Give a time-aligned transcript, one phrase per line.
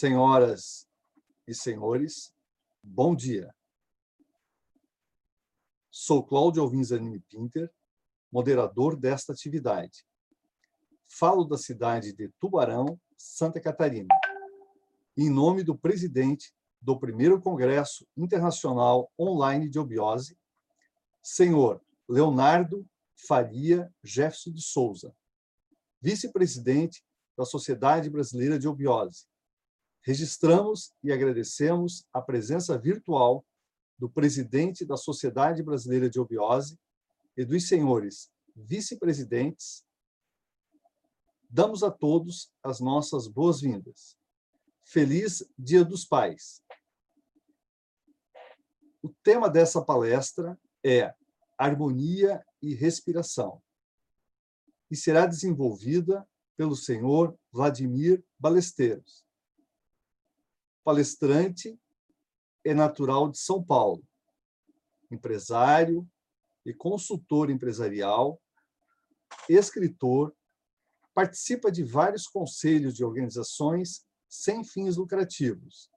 [0.00, 0.88] Senhoras
[1.46, 2.32] e senhores,
[2.82, 3.54] bom dia.
[5.90, 7.70] Sou Cláudio Alvin Zanini Pinter,
[8.32, 10.06] moderador desta atividade.
[11.06, 14.08] Falo da cidade de Tubarão, Santa Catarina,
[15.18, 20.34] em nome do presidente do primeiro Congresso Internacional Online de Obiose,
[21.22, 22.88] senhor Leonardo
[23.28, 25.14] Faria Jefferson de Souza,
[26.00, 27.04] vice-presidente
[27.36, 29.28] da Sociedade Brasileira de Obiose.
[30.02, 33.44] Registramos e agradecemos a presença virtual
[33.98, 36.78] do presidente da Sociedade Brasileira de Obiose
[37.36, 39.84] e dos senhores vice-presidentes.
[41.48, 44.16] Damos a todos as nossas boas-vindas.
[44.82, 46.62] Feliz Dia dos Pais.
[49.02, 51.14] O tema dessa palestra é
[51.58, 53.62] Harmonia e Respiração
[54.90, 59.24] e será desenvolvida pelo senhor Vladimir Balesteiros.
[60.82, 61.78] Palestrante
[62.64, 64.02] é natural de São Paulo,
[65.10, 66.08] empresário
[66.64, 68.40] e consultor empresarial,
[69.48, 70.34] escritor,
[71.14, 75.90] participa de vários conselhos de organizações sem fins lucrativos.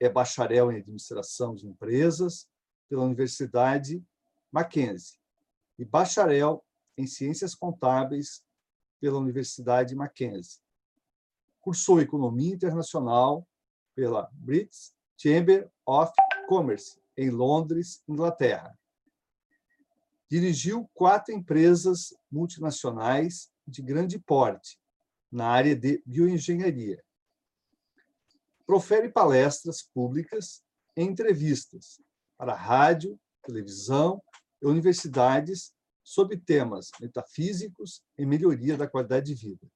[0.00, 2.48] É bacharel em administração de empresas
[2.88, 4.04] pela Universidade
[4.50, 5.18] Mackenzie
[5.78, 6.64] e bacharel
[6.96, 8.44] em ciências contábeis
[9.00, 10.60] pela Universidade Mackenzie.
[11.60, 13.46] Cursou economia internacional
[13.94, 16.12] pela British Chamber of
[16.48, 18.76] Commerce em Londres, Inglaterra.
[20.30, 24.80] Dirigiu quatro empresas multinacionais de grande porte
[25.30, 27.02] na área de bioengenharia.
[28.66, 30.62] Profere palestras públicas
[30.96, 32.00] e entrevistas
[32.38, 34.22] para rádio, televisão
[34.62, 35.72] e universidades
[36.02, 39.70] sobre temas metafísicos e melhoria da qualidade de vida.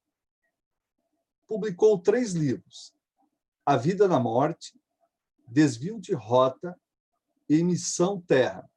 [1.46, 2.94] Publicou três livros:
[3.64, 4.78] A Vida na Morte,
[5.46, 6.78] Desvio de Rota
[7.48, 8.68] e Missão Terra.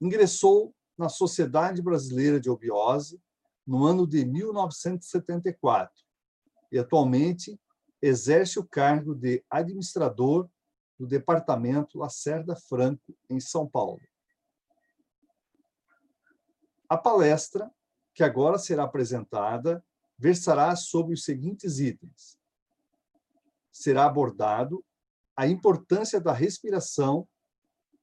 [0.00, 3.20] Ingressou na Sociedade Brasileira de Obiose
[3.66, 6.04] no ano de 1974
[6.70, 7.58] e atualmente
[8.00, 10.48] exerce o cargo de administrador
[10.98, 14.00] do Departamento Lacerda Franco, em São Paulo.
[16.88, 17.70] A palestra,
[18.14, 19.84] que agora será apresentada,
[20.18, 22.38] versará sobre os seguintes itens.
[23.70, 24.84] Será abordado
[25.36, 27.28] a importância da respiração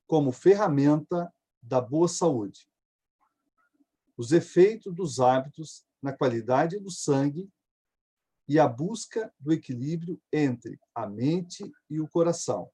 [0.06, 2.68] como ferramenta da boa saúde
[4.18, 7.52] os efeitos dos hábitos na qualidade do sangue
[8.48, 12.70] e a busca do equilíbrio entre a mente e o coração.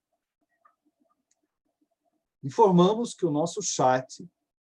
[2.43, 4.27] Informamos que o nosso chat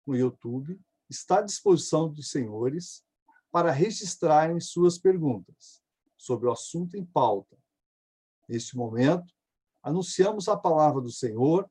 [0.07, 3.05] no YouTube está à disposição dos senhores
[3.51, 5.83] para registrarem suas perguntas
[6.17, 7.57] sobre o assunto em pauta.
[8.49, 9.33] Neste momento,
[9.83, 11.69] anunciamos a palavra do senhor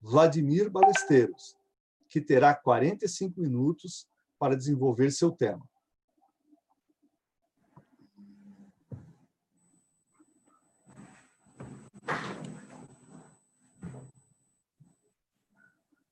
[0.00, 1.56] Vladimir Balesteiros,
[2.08, 4.06] que terá 45 minutos
[4.38, 5.64] para desenvolver seu tema.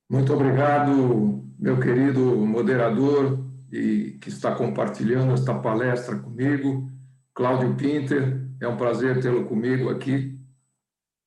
[0.08, 6.90] Muito obrigado, meu querido moderador e que está compartilhando esta palestra comigo,
[7.34, 8.48] Cláudio Pinter.
[8.60, 10.38] É um prazer tê-lo comigo aqui.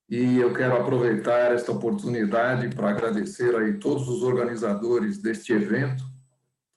[0.10, 6.04] E eu quero aproveitar esta oportunidade para agradecer aí todos os organizadores deste evento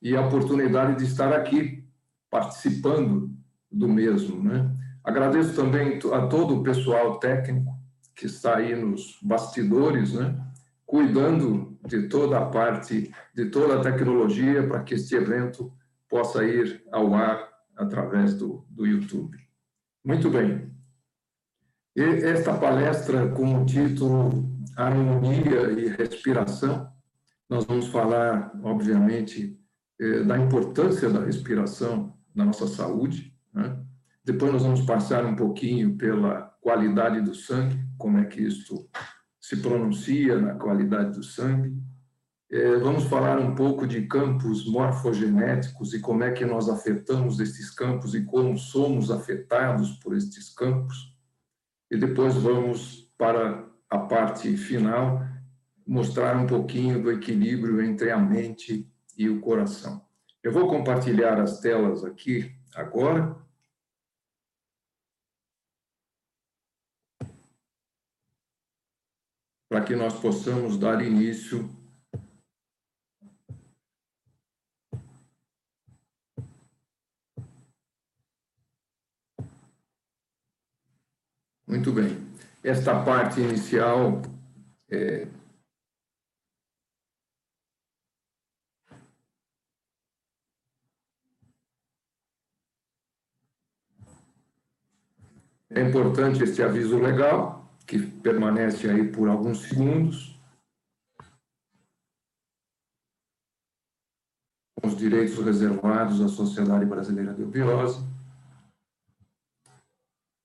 [0.01, 1.85] e a oportunidade de estar aqui
[2.31, 3.31] participando
[3.71, 4.43] do mesmo.
[4.43, 4.73] Né?
[5.05, 7.77] Agradeço também a todo o pessoal técnico
[8.15, 10.35] que está aí nos bastidores, né?
[10.87, 15.73] cuidando de toda a parte, de toda a tecnologia para que este evento
[16.09, 19.37] possa ir ao ar através do, do YouTube.
[20.05, 20.71] Muito bem.
[21.95, 26.93] E esta palestra com o título Harmonia e Respiração,
[27.49, 29.59] nós vamos falar, obviamente,
[29.99, 33.35] eh, da importância da respiração na nossa saúde.
[33.55, 33.79] Né?
[34.25, 38.89] Depois nós vamos passar um pouquinho pela qualidade do sangue, como é que isso
[39.47, 41.81] se pronuncia na qualidade do sangue.
[42.51, 47.71] Eh, vamos falar um pouco de campos morfogenéticos e como é que nós afetamos estes
[47.71, 51.17] campos e como somos afetados por estes campos.
[51.89, 55.25] E depois vamos para a parte final,
[55.87, 60.05] mostrar um pouquinho do equilíbrio entre a mente e o coração.
[60.43, 63.37] Eu vou compartilhar as telas aqui agora.
[69.69, 71.69] Para que nós possamos dar início
[81.67, 82.17] Muito bem.
[82.63, 84.23] Esta parte inicial
[84.89, 85.27] é,
[95.77, 97.56] É importante este aviso legal,
[97.87, 100.37] que permanece aí por alguns segundos.
[104.83, 108.05] Os direitos reservados à Sociedade Brasileira de Obiose.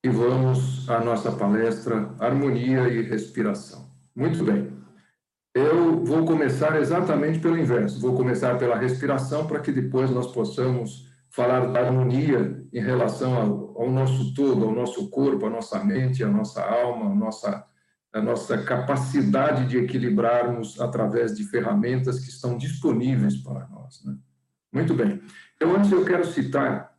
[0.04, 3.90] E vamos à nossa palestra Harmonia e Respiração.
[4.16, 4.82] Muito bem.
[5.54, 8.00] Eu vou começar exatamente pelo inverso.
[8.00, 13.82] Vou começar pela respiração para que depois nós possamos falar da harmonia em relação ao,
[13.82, 17.66] ao, nosso todo, ao nosso corpo, à nossa mente, à nossa alma, à nossa,
[18.14, 24.04] à nossa capacidade de equilibrarmos através de ferramentas que estão disponíveis para nós.
[24.04, 24.16] Né?
[24.74, 25.22] Muito bem.
[25.56, 26.92] Então, antes eu quero citar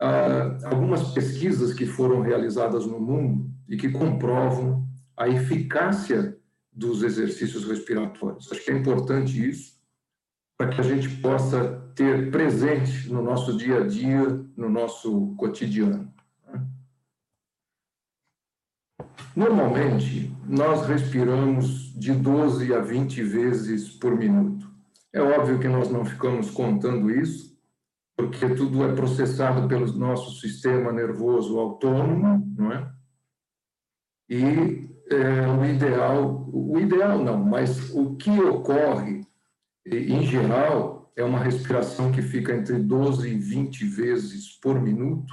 [0.00, 4.86] ah, algumas pesquisas que foram realizadas no mundo e que comprovam
[5.16, 6.36] a eficácia
[6.72, 8.50] dos exercícios respiratórios.
[8.52, 9.75] Acho que é importante isso,
[10.56, 14.22] para que a gente possa ter presente no nosso dia a dia,
[14.56, 16.12] no nosso cotidiano.
[16.46, 16.66] Né?
[19.34, 24.70] Normalmente, nós respiramos de 12 a 20 vezes por minuto.
[25.12, 27.56] É óbvio que nós não ficamos contando isso,
[28.16, 32.90] porque tudo é processado pelo nosso sistema nervoso autônomo, não é?
[34.28, 39.25] E é, o ideal, o ideal não, mas o que ocorre
[39.90, 45.32] em geral, é uma respiração que fica entre 12 e 20 vezes por minuto,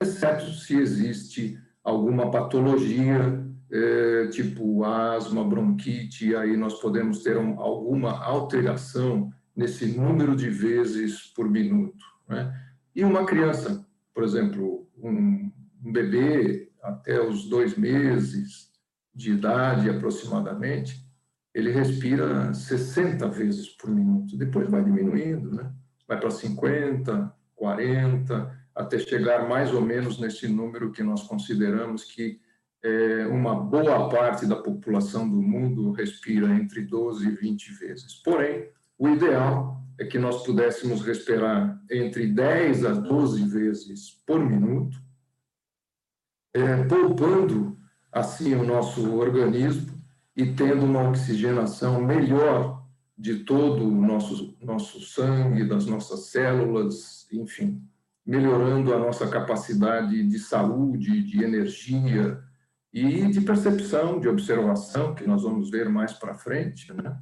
[0.00, 8.22] exceto se existe alguma patologia, é, tipo asma, bronquite, aí nós podemos ter um, alguma
[8.22, 12.04] alteração nesse número de vezes por minuto.
[12.28, 12.54] Né?
[12.94, 15.50] E uma criança, por exemplo, um,
[15.84, 18.70] um bebê até os dois meses
[19.14, 21.01] de idade aproximadamente,
[21.54, 24.36] ele respira 60 vezes por minuto.
[24.36, 25.70] Depois vai diminuindo, né?
[26.08, 32.40] Vai para 50, 40, até chegar mais ou menos nesse número que nós consideramos que
[32.82, 38.14] é, uma boa parte da população do mundo respira entre 12 e 20 vezes.
[38.14, 38.68] Porém,
[38.98, 44.98] o ideal é que nós pudéssemos respirar entre 10 a 12 vezes por minuto,
[46.54, 47.78] é, poupando
[48.10, 49.91] assim o nosso organismo
[50.36, 52.82] e tendo uma oxigenação melhor
[53.16, 57.82] de todo o nosso, nosso sangue, das nossas células, enfim,
[58.26, 62.42] melhorando a nossa capacidade de saúde, de energia
[62.92, 67.16] e de percepção, de observação, que nós vamos ver mais para frente, né?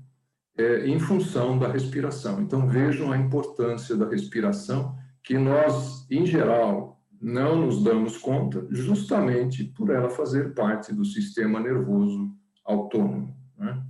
[0.56, 2.40] É, em função da respiração.
[2.42, 9.64] Então, vejam a importância da respiração, que nós, em geral, não nos damos conta, justamente
[9.64, 12.34] por ela fazer parte do sistema nervoso
[12.70, 13.36] autônomo.
[13.58, 13.82] Né?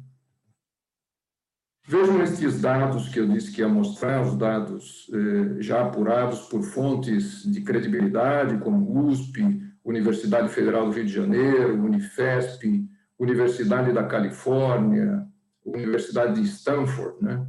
[1.87, 6.63] Vejam estes dados que eu disse que ia mostrar, os dados eh, já apurados por
[6.63, 12.89] fontes de credibilidade, como USP, Universidade Federal do Rio de Janeiro, Unifesp,
[13.19, 15.27] Universidade da Califórnia,
[15.65, 17.47] Universidade de Stanford, né?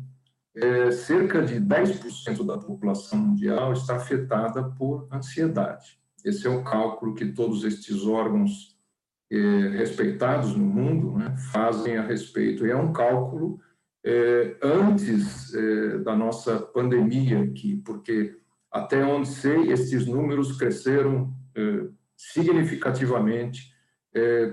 [0.53, 5.97] É, cerca de 10% da população mundial está afetada por ansiedade.
[6.25, 8.77] Esse é o cálculo que todos estes órgãos
[9.77, 12.65] respeitados no mundo né, fazem a respeito.
[12.65, 13.59] E é um cálculo
[14.03, 18.37] eh, antes eh, da nossa pandemia aqui, porque
[18.69, 21.33] até onde sei, esses números cresceram
[22.15, 23.73] significativamente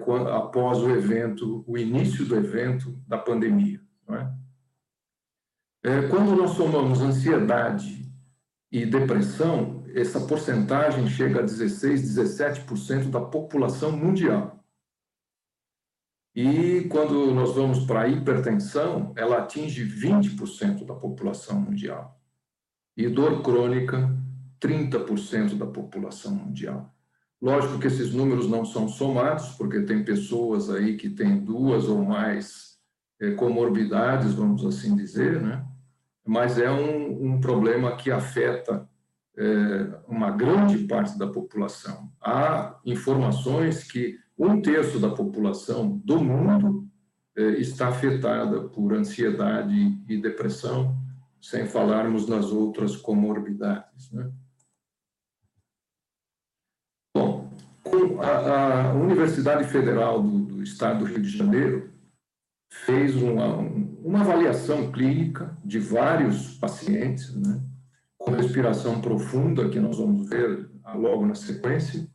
[0.04, 3.80] quando, após o evento, o início do evento da pandemia.
[5.84, 6.08] É?
[6.08, 8.12] quando nós somamos ansiedade
[8.72, 14.58] e depressão, essa porcentagem chega a 16, 17% da população mundial.
[16.40, 22.16] E quando nós vamos para a hipertensão, ela atinge 20% da população mundial.
[22.96, 24.16] E dor crônica,
[24.60, 26.94] 30% da população mundial.
[27.42, 32.04] Lógico que esses números não são somados, porque tem pessoas aí que têm duas ou
[32.04, 32.78] mais
[33.20, 35.66] é, comorbidades, vamos assim dizer, né?
[36.24, 38.88] Mas é um, um problema que afeta
[39.36, 42.12] é, uma grande parte da população.
[42.20, 46.88] Há informações que um terço da população do mundo
[47.36, 50.96] eh, está afetada por ansiedade e depressão,
[51.40, 54.12] sem falarmos nas outras comorbidades.
[54.12, 54.30] Né?
[57.16, 57.50] Bom,
[58.20, 61.90] a, a, Universidade Federal do, do, Estado do Rio de Janeiro
[62.70, 67.60] fez uma, uma avaliação clínica de vários pacientes, né,
[68.16, 72.06] com respiração profunda, que nós vamos ver logo na sequência,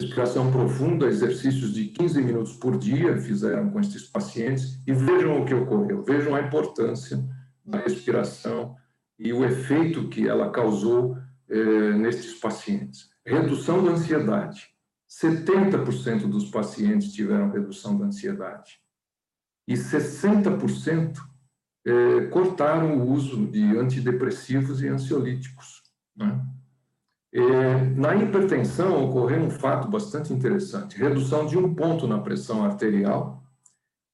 [0.00, 5.44] respiração profunda, exercícios de 15 minutos por dia fizeram com esses pacientes e vejam o
[5.44, 7.22] que ocorreu, vejam a importância
[7.64, 8.74] da respiração
[9.18, 13.10] e o efeito que ela causou eh, nesses pacientes.
[13.26, 14.68] Redução da ansiedade.
[15.06, 18.80] 70% dos pacientes tiveram redução da ansiedade.
[19.68, 21.18] E 60%
[21.84, 25.82] eh, cortaram o uso de antidepressivos e ansiolíticos.
[26.16, 26.40] Né?
[27.32, 33.42] Eh, na hipertensão ocorreu um fato bastante interessante: redução de um ponto na pressão arterial,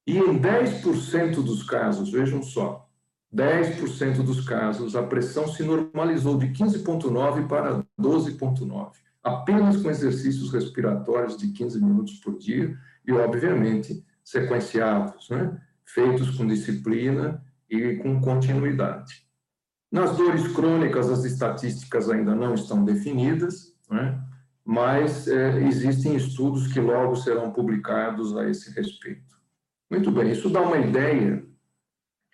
[0.06, 2.88] e em 10% dos casos, vejam só,
[3.34, 8.92] 10% dos casos, a pressão se normalizou de 15,9 para 12,9,
[9.22, 15.60] apenas com exercícios respiratórios de 15 minutos por dia e, obviamente, sequenciados, né?
[15.84, 19.25] feitos com disciplina e com continuidade.
[19.96, 24.22] Nas dores crônicas, as estatísticas ainda não estão definidas, né?
[24.62, 29.40] mas é, existem estudos que logo serão publicados a esse respeito.
[29.90, 31.42] Muito bem, isso dá uma ideia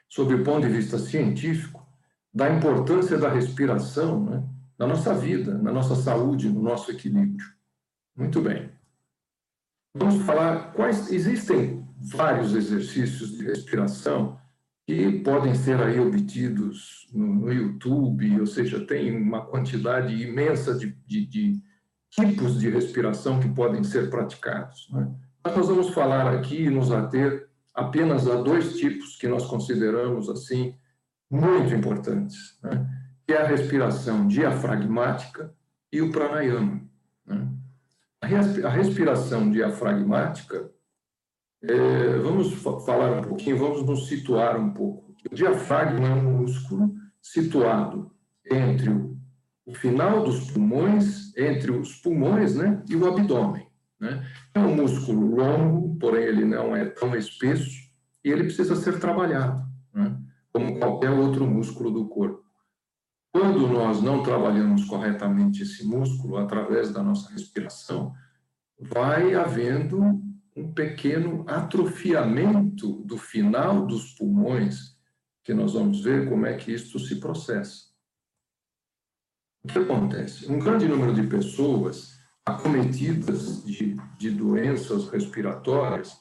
[0.08, 1.86] sob o ponto de vista científico,
[2.34, 4.42] da importância da respiração né,
[4.76, 7.46] na nossa vida, na nossa saúde, no nosso equilíbrio.
[8.16, 8.72] Muito bem.
[9.94, 14.41] Vamos falar quais existem vários exercícios de respiração
[14.86, 21.26] que podem ser aí obtidos no, YouTube, ou seja, tem uma quantidade imensa de, de,
[21.26, 21.62] de,
[22.10, 24.88] tipos de respiração que podem ser praticados.
[24.92, 25.10] Né?
[25.44, 30.28] Mas nós vamos falar aqui e nos ater apenas há dois tipos que nós consideramos
[30.28, 30.74] assim
[31.30, 32.86] muito importantes, né?
[33.26, 35.54] que é a respiração diafragmática
[35.90, 36.82] e o pranayama.
[37.24, 37.48] Né?
[38.20, 40.70] A respiração diafragmática,
[41.62, 42.54] é, vamos
[42.84, 45.14] falar um pouquinho, vamos nos situar um pouco.
[45.30, 48.10] O diafragma é um músculo situado
[48.50, 53.66] entre o, final dos pulmões, entre os pulmões né, e o abdômen.
[54.00, 54.26] Né?
[54.54, 57.70] É um músculo longo, porém ele não é tão espesso
[58.24, 59.64] e ele precisa ser trabalhado,
[59.94, 60.18] né?
[60.52, 62.42] como qualquer outro músculo do corpo.
[63.32, 68.12] Quando nós não trabalhamos corretamente esse músculo através da nossa respiração,
[68.78, 70.20] vai havendo
[70.54, 74.96] um pequeno atrofiamento do final dos pulmões,
[75.42, 77.90] que nós vamos ver como é que isto se processa.
[79.64, 80.50] O que acontece?
[80.50, 86.20] Um grande número de pessoas acometidas de, de doenças respiratórias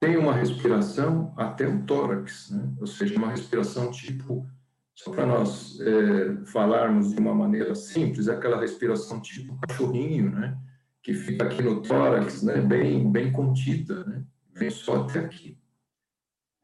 [0.00, 2.74] têm uma respiração até o tórax, né?
[2.80, 4.48] ou seja, uma respiração tipo,
[4.94, 10.56] só para nós é, falarmos de uma maneira simples, aquela respiração tipo cachorrinho, né?
[11.08, 12.60] Que fica aqui no tórax, né?
[12.60, 14.22] bem, bem contida, né?
[14.52, 15.56] vem só até aqui.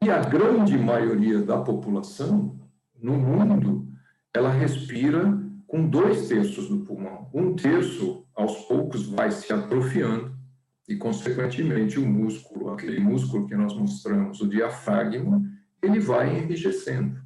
[0.02, 2.60] E a grande maioria da população
[3.00, 3.88] no mundo,
[4.34, 7.30] ela respira com dois terços do pulmão.
[7.32, 10.36] Um terço aos poucos vai se atrofiando
[10.86, 15.42] e, consequentemente, o músculo, aquele músculo que nós mostramos, o diafragma,
[15.80, 17.18] ele vai enrijecendo.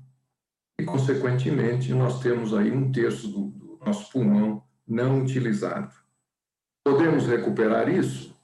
[0.81, 6.07] E, consequentemente, nós temos aí um terço do, do nosso pulmão não utilizado.
[6.89, 8.35] Podemos recuperar isso?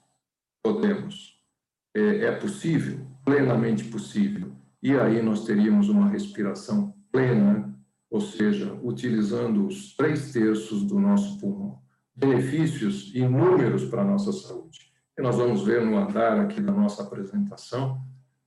[0.61, 1.41] Podemos.
[1.95, 2.99] É, é possível?
[3.25, 4.51] Plenamente possível.
[4.83, 7.75] E aí nós teríamos uma respiração plena,
[8.07, 11.79] ou seja, utilizando os três terços do nosso pulmão
[12.15, 14.91] benefícios inúmeros para a nossa saúde.
[15.17, 17.99] E nós vamos ver no andar aqui da nossa apresentação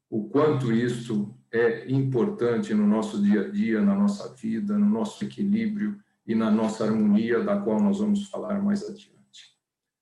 [0.09, 5.25] o quanto isto é importante no nosso dia a dia, na nossa vida, no nosso
[5.25, 9.18] equilíbrio e na nossa harmonia, da qual nós vamos falar mais adiante.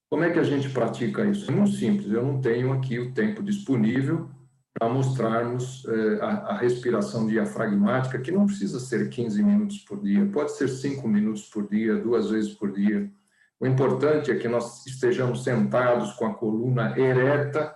[0.09, 1.51] Como é que a gente pratica isso?
[1.51, 4.31] É muito simples, eu não tenho aqui o tempo disponível
[4.79, 10.27] para mostrarmos eh, a, a, respiração diafragmática, que não precisa ser 15 minutos por dia,
[10.27, 13.11] pode ser 5 minutos por dia, duas vezes por dia,
[13.59, 17.75] o importante é que nós estejamos sentados com a coluna ereta,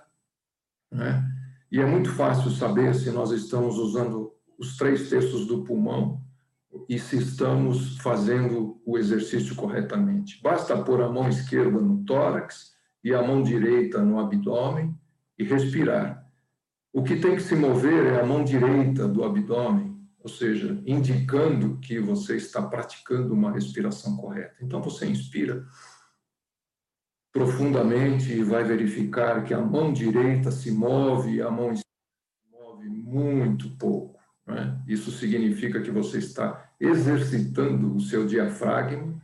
[0.91, 1.27] né?
[1.71, 6.20] e é muito fácil saber se nós estamos usando os três terços do pulmão
[6.87, 10.41] e se estamos fazendo o exercício corretamente.
[10.41, 12.73] Basta pôr a mão esquerda no tórax
[13.03, 14.95] e a mão direita no abdômen
[15.37, 16.25] e respirar.
[16.93, 19.91] O que tem que se mover é a mão direita do abdômen
[20.23, 24.55] ou seja, indicando que você está praticando uma respiração correta.
[24.61, 25.65] Então você inspira
[27.31, 31.81] profundamente e vai verificar que a mão direita se move, a mão esquerda
[32.43, 34.20] se move muito pouco.
[34.51, 34.77] Né?
[34.85, 39.21] Isso significa que você está exercitando o seu diafragma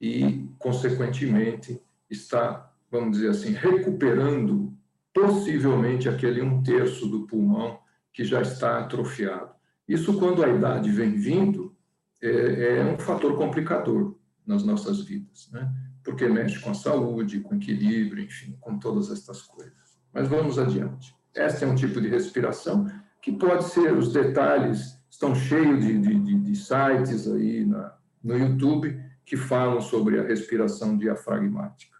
[0.00, 4.76] e, consequentemente, está, vamos dizer assim, recuperando
[5.12, 7.78] possivelmente aquele um terço do pulmão
[8.12, 9.50] que já está atrofiado.
[9.86, 11.72] Isso, quando a idade vem vindo,
[12.20, 15.72] é, é um fator complicador nas nossas vidas, né?
[16.02, 19.72] porque mexe com a saúde, com o equilíbrio, enfim, com todas estas coisas.
[20.12, 21.14] Mas vamos adiante.
[21.32, 22.86] Este é um tipo de respiração
[23.24, 29.02] que pode ser, os detalhes estão cheios de, de, de sites aí na, no YouTube
[29.24, 31.96] que falam sobre a respiração diafragmática.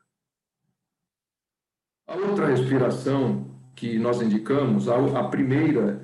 [2.07, 6.03] A outra respiração que nós indicamos, a, primeira,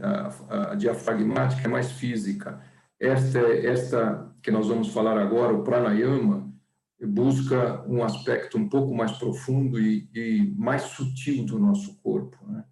[0.49, 2.59] a, a, diafragmática, é mais física.
[2.99, 6.51] Esta, esta que nós vamos falar agora, o pranayama,
[6.99, 12.39] busca um aspecto um pouco mais profundo e, e mais sutil do nosso corpo.
[12.47, 12.65] Né?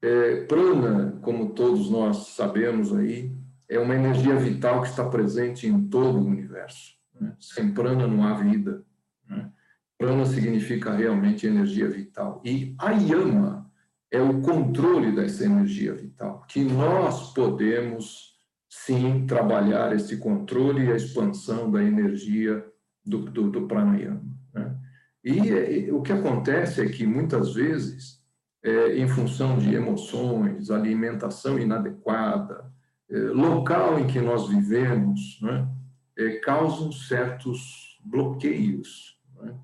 [0.00, 3.36] É, prana, como todos nós sabemos aí,
[3.68, 6.94] é uma energia vital que está presente em todo o universo.
[7.20, 7.36] Né?
[7.40, 8.84] Sem prana não há vida.
[9.28, 9.50] Né?
[9.98, 12.40] Prana significa realmente energia vital.
[12.44, 13.70] E a yama
[14.10, 18.38] é o controle dessa energia vital, que nós podemos
[18.68, 22.64] sim trabalhar esse controle e a expansão da energia
[23.04, 24.22] do, do, do pranayama.
[24.54, 24.76] Né?
[25.24, 28.17] E, e, o que acontece é que muitas vezes,
[28.62, 32.70] é, em função de emoções, alimentação inadequada,
[33.10, 35.68] é, local em que nós vivemos, né,
[36.16, 39.54] é, causam certos bloqueios né,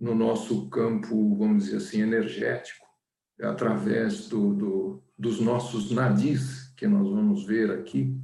[0.00, 2.86] no nosso campo, vamos dizer assim, energético,
[3.40, 8.16] através do, do, dos nossos nadis, que nós vamos ver aqui.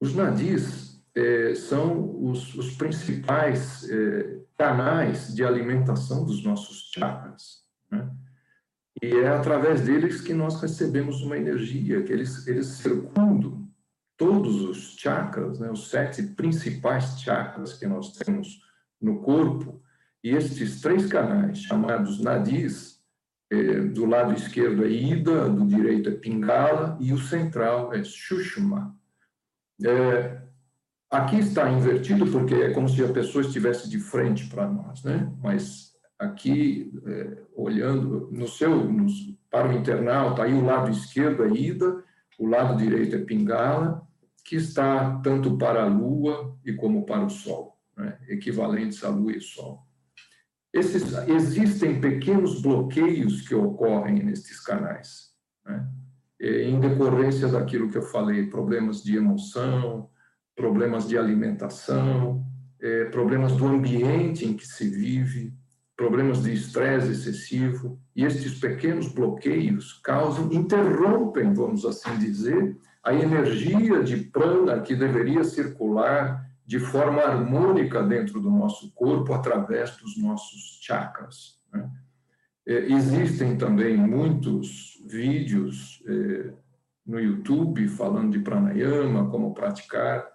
[0.00, 7.64] Os nadis é, são os, os principais é, canais de alimentação dos nossos chakras.
[7.90, 8.08] Né?
[9.02, 13.68] E é através deles que nós recebemos uma energia, que eles, eles circundam
[14.16, 18.62] todos os chakras, né, os sete principais chakras que nós temos
[19.00, 19.82] no corpo,
[20.24, 22.96] e estes três canais, chamados nadis,
[23.50, 28.96] é, do lado esquerdo é Ida, do direito é Pingala, e o central é Shushma.
[29.84, 30.40] É,
[31.10, 35.32] aqui está invertido porque é como se a pessoa estivesse de frente para nós, né?
[35.42, 35.85] Mas
[36.18, 39.06] aqui, é, olhando no seu, no,
[39.50, 42.02] para o internauta, aí o lado esquerdo é Ida,
[42.38, 44.06] o lado direito é Pingala,
[44.44, 48.18] que está tanto para a Lua e como para o Sol, né?
[48.28, 49.84] equivalentes à Lua e Sol.
[50.72, 55.88] Esses, existem pequenos bloqueios que ocorrem nesses canais, né?
[56.38, 60.10] em decorrência daquilo que eu falei, problemas de emoção,
[60.54, 62.44] problemas de alimentação,
[62.80, 65.52] é, problemas do ambiente em que se vive,
[65.96, 74.02] problemas de estresse excessivo, e estes pequenos bloqueios causam, interrompem, vamos assim dizer, a energia
[74.02, 80.80] de prana que deveria circular de forma harmônica dentro do nosso corpo através dos nossos
[80.82, 81.60] chakras.
[81.72, 81.88] Né?
[82.66, 86.52] É, existem também muitos vídeos é,
[87.06, 90.26] no YouTube falando de pranayama, como praticar.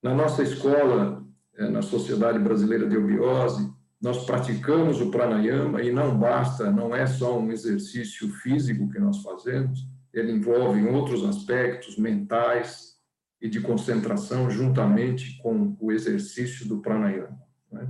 [0.00, 3.68] Na nossa escola, é, na Sociedade Brasileira de Obiose,
[4.00, 9.22] nós praticamos o pranayama e não basta, não é só um exercício físico que nós
[9.22, 12.96] fazemos, ele envolve outros aspectos mentais
[13.40, 17.38] e de concentração juntamente com o exercício do pranayama.
[17.70, 17.88] Né?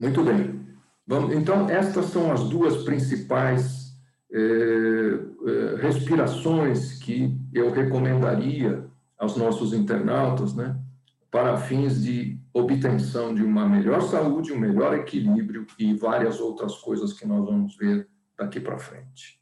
[0.00, 0.66] Muito bem.
[1.06, 3.94] Vamos, então, estas são as duas principais
[4.30, 8.84] eh, eh, respirações que eu recomendaria
[9.18, 10.76] aos nossos internautas, né,
[11.30, 17.12] para fins de obtenção de uma melhor saúde, um melhor equilíbrio e várias outras coisas
[17.12, 19.40] que nós vamos ver daqui para frente.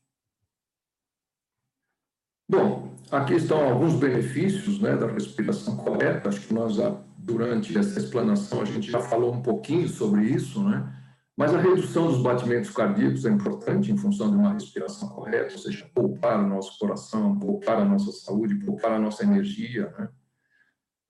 [2.49, 6.29] Bom, aqui estão alguns benefícios né, da respiração correta.
[6.29, 6.77] Acho que nós,
[7.17, 10.91] durante essa explanação, a gente já falou um pouquinho sobre isso, né?
[11.37, 15.59] Mas a redução dos batimentos cardíacos é importante em função de uma respiração correta, ou
[15.59, 19.93] seja, poupar o nosso coração, poupar a nossa saúde, poupar a nossa energia.
[19.99, 20.09] Né?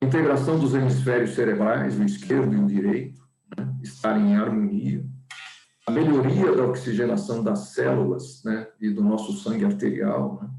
[0.05, 3.21] Integração dos hemisférios cerebrais, o esquerdo e o direito,
[3.57, 3.75] né?
[3.83, 5.05] estarem em harmonia.
[5.87, 8.69] A melhoria da oxigenação das células né?
[8.81, 10.41] e do nosso sangue arterial.
[10.43, 10.51] Né?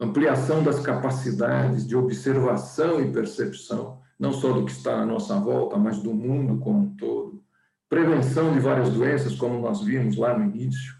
[0.00, 5.76] ampliação das capacidades de observação e percepção, não só do que está à nossa volta,
[5.76, 7.42] mas do mundo como um todo,
[7.88, 10.94] prevenção de várias doenças, como nós vimos lá no início,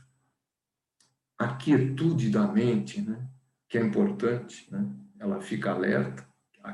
[1.39, 3.27] a quietude da mente, né,
[3.69, 4.87] que é importante, né,
[5.19, 6.25] ela fica alerta,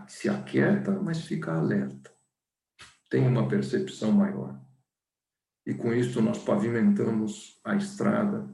[0.09, 2.12] se aquieta, mas fica alerta,
[3.09, 4.61] tem uma percepção maior.
[5.66, 8.48] E com isso nós pavimentamos a estrada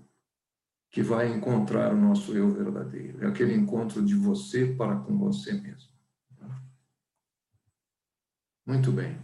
[0.90, 3.22] que vai encontrar o nosso eu verdadeiro.
[3.24, 5.90] É aquele encontro de você para com você mesmo.
[8.66, 9.16] Muito bem.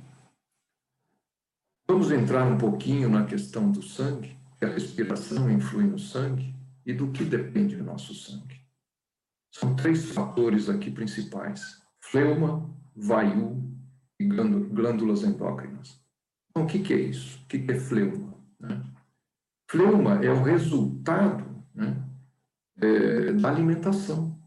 [1.88, 6.54] Vamos entrar um pouquinho na questão do sangue, que a respiração influi no sangue
[6.86, 8.60] e do que depende o nosso sangue.
[9.50, 11.81] São três fatores aqui principais:
[12.12, 13.58] fleuma, vaiu
[14.20, 15.98] e glândulas endócrinas.
[16.50, 17.42] Então, o que, é isso?
[17.42, 18.34] O que, é fleuma?
[18.60, 18.84] Né?
[19.66, 22.06] Fleuma é o resultado né,
[22.76, 24.38] é, da alimentação,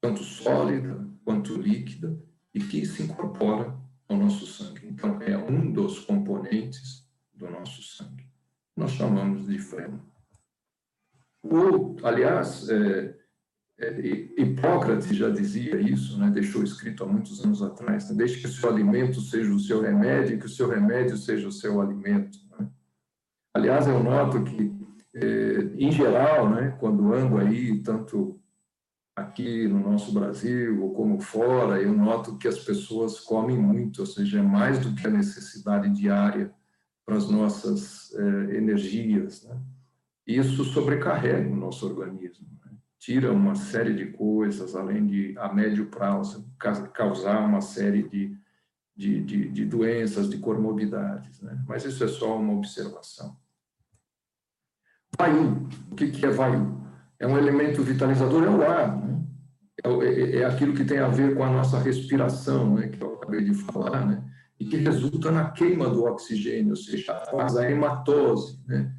[0.00, 2.16] tanto sólida quanto líquida,
[2.54, 3.76] e que se incorpora
[4.08, 4.86] ao nosso sangue.
[4.86, 8.24] Então, é um dos componentes do nosso sangue.
[8.76, 10.00] Nós chamamos de fleuma.
[11.42, 13.19] O, aliás, é,
[14.36, 16.30] Hipócrates já dizia isso, né?
[16.30, 18.16] deixou escrito há muitos anos atrás: né?
[18.16, 21.52] deixe que o seu alimento seja o seu remédio, que o seu remédio seja o
[21.52, 22.38] seu alimento.
[22.58, 22.68] Né?
[23.54, 24.70] Aliás, eu noto que,
[25.14, 28.38] é, em geral, né, quando ando aí, tanto
[29.16, 34.40] aqui no nosso Brasil como fora, eu noto que as pessoas comem muito, ou seja,
[34.40, 36.52] é mais do que a necessidade diária
[37.06, 39.42] para as nossas é, energias.
[39.44, 39.58] Né?
[40.26, 42.59] Isso sobrecarrega o nosso organismo
[43.00, 46.46] tira uma série de coisas, além de, a médio prazo,
[46.92, 48.36] causar uma série de,
[48.94, 51.40] de, de, de doenças, de comorbidades.
[51.40, 51.58] Né?
[51.66, 53.34] Mas isso é só uma observação.
[55.18, 56.78] Vayu, o que, que é vayu?
[57.18, 58.94] É um elemento vitalizador, é o ar.
[58.96, 59.24] Né?
[59.82, 62.88] É, é, é, aquilo que tem a ver com a nossa respiração, né?
[62.88, 64.22] que eu acabei de falar, né?
[64.58, 68.94] e que resulta na queima do oxigênio, ou seja, faz a hematose, né?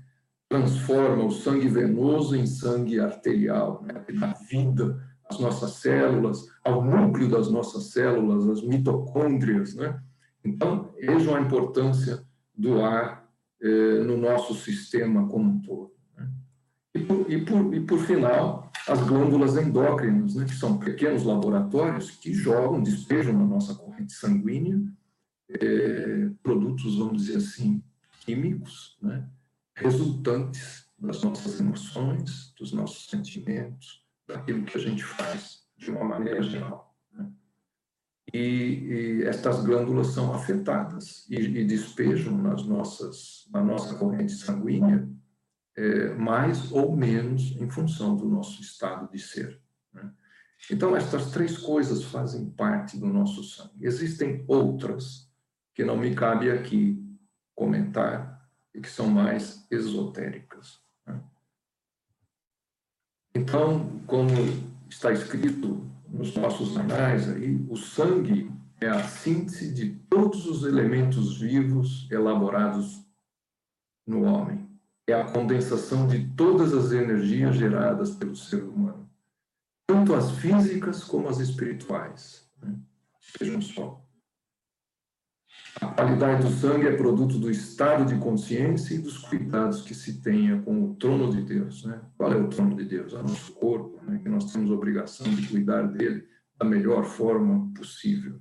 [0.52, 4.04] Transforma o sangue venoso em sangue arterial, né?
[4.20, 9.74] dá vida às nossas células, ao núcleo das nossas células, as mitocôndrias.
[9.76, 9.98] Né?
[10.44, 12.22] Então, vejam a importância
[12.54, 13.26] do ar
[13.62, 15.94] eh, no nosso sistema como um todo.
[16.18, 16.30] Né?
[16.96, 20.44] E, por, e, por, e, por, final, as glândulas endócrinas, né?
[20.44, 24.82] que são pequenos laboratórios que jogam, despejam na nossa corrente sanguínea
[25.50, 27.82] eh, produtos, vamos dizer assim,
[28.26, 29.26] químicos, né?
[29.76, 36.44] Resultantes das nossas emoções, dos nossos sentimentos, daquilo que a gente faz de uma maneira
[36.44, 36.96] geral.
[37.12, 37.32] Né?
[38.34, 45.10] E, e, estas glândulas são afetadas e, e, despejam nas nossas, na nossa corrente sanguínea
[45.76, 49.60] é, mais ou menos em função do nosso estado de ser.
[49.94, 50.12] Né?
[50.70, 53.86] Então, estas três coisas fazem parte do nosso sangue.
[53.86, 55.32] Existem outras
[55.74, 57.04] que não me cabe aqui
[57.56, 58.41] comentar,
[58.74, 60.80] e que são mais esotéricas.
[61.06, 61.20] Né?
[63.36, 64.30] Então, como
[64.90, 71.40] está escrito nos nossos anais aí, o sangue é a síntese de todos os elementos
[71.40, 73.06] vivos elaborados
[74.06, 74.68] no homem.
[75.08, 79.10] É a condensação de todas as energias geradas pelo ser humano,
[79.88, 82.50] tanto as físicas como as espirituais.
[82.62, 82.76] Né?
[83.40, 84.01] Vejam só.
[85.80, 90.22] A qualidade do sangue é produto do estado de consciência e dos cuidados que se
[90.22, 91.86] tenha com o trono de Deus.
[91.86, 92.02] Né?
[92.18, 93.14] Qual é o trono de Deus?
[93.14, 94.20] É o nosso corpo, né?
[94.22, 96.28] que nós temos a obrigação de cuidar dele
[96.60, 98.40] da melhor forma possível.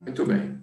[0.00, 0.60] Muito bem.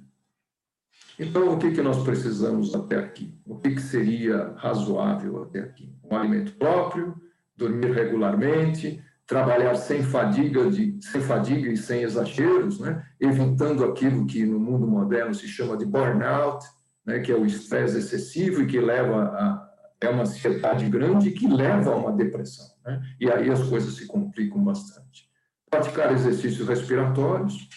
[1.18, 3.34] Então, o que, que nós precisamos até aqui?
[3.46, 5.96] O que, que seria razoável até aqui?
[6.04, 7.16] Um alimento próprio,
[7.56, 13.06] dormir regularmente, trabalhar sem fadiga, de, sem fadiga e sem exageros, né?
[13.20, 16.66] evitando aquilo que no mundo moderno se chama de burnout,
[17.06, 17.20] né?
[17.20, 19.66] que é o estresse excessivo e que leva a
[20.02, 22.68] é uma ansiedade grande que leva a uma depressão.
[22.86, 23.02] Né?
[23.20, 25.30] E aí as coisas se complicam bastante.
[25.70, 27.68] Praticar exercícios respiratórios,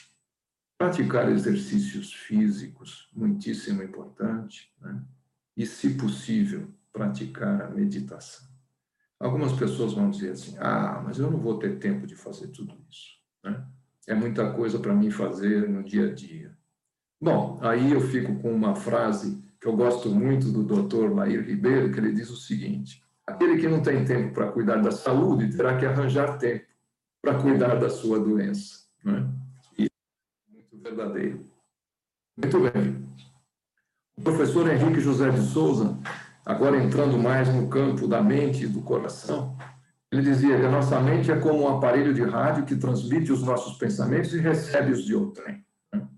[0.77, 5.01] praticar exercícios físicos, muitíssimo importante, né?
[5.57, 8.48] e, se possível, praticar a meditação.
[9.21, 12.75] Algumas pessoas vão dizer assim: ah, mas eu não vou ter tempo de fazer tudo
[12.89, 13.19] isso.
[13.45, 13.65] Né?
[14.07, 16.57] É muita coisa para mim fazer no dia a dia.
[17.21, 21.13] Bom, aí eu fico com uma frase que eu gosto muito do Dr.
[21.13, 24.93] Lair Ribeiro, que ele diz o seguinte: aquele que não tem tempo para cuidar da
[24.93, 26.65] saúde terá que arranjar tempo
[27.21, 28.87] para cuidar da sua doença.
[29.05, 29.29] Né?
[29.77, 29.89] E
[30.53, 31.45] muito verdadeiro.
[32.37, 33.09] Muito bem.
[34.17, 35.99] O professor Henrique José de Souza
[36.49, 39.55] agora entrando mais no campo da mente e do coração,
[40.11, 43.43] ele dizia que a nossa mente é como um aparelho de rádio que transmite os
[43.43, 45.63] nossos pensamentos e recebe os de outrem.
[45.93, 46.09] Né?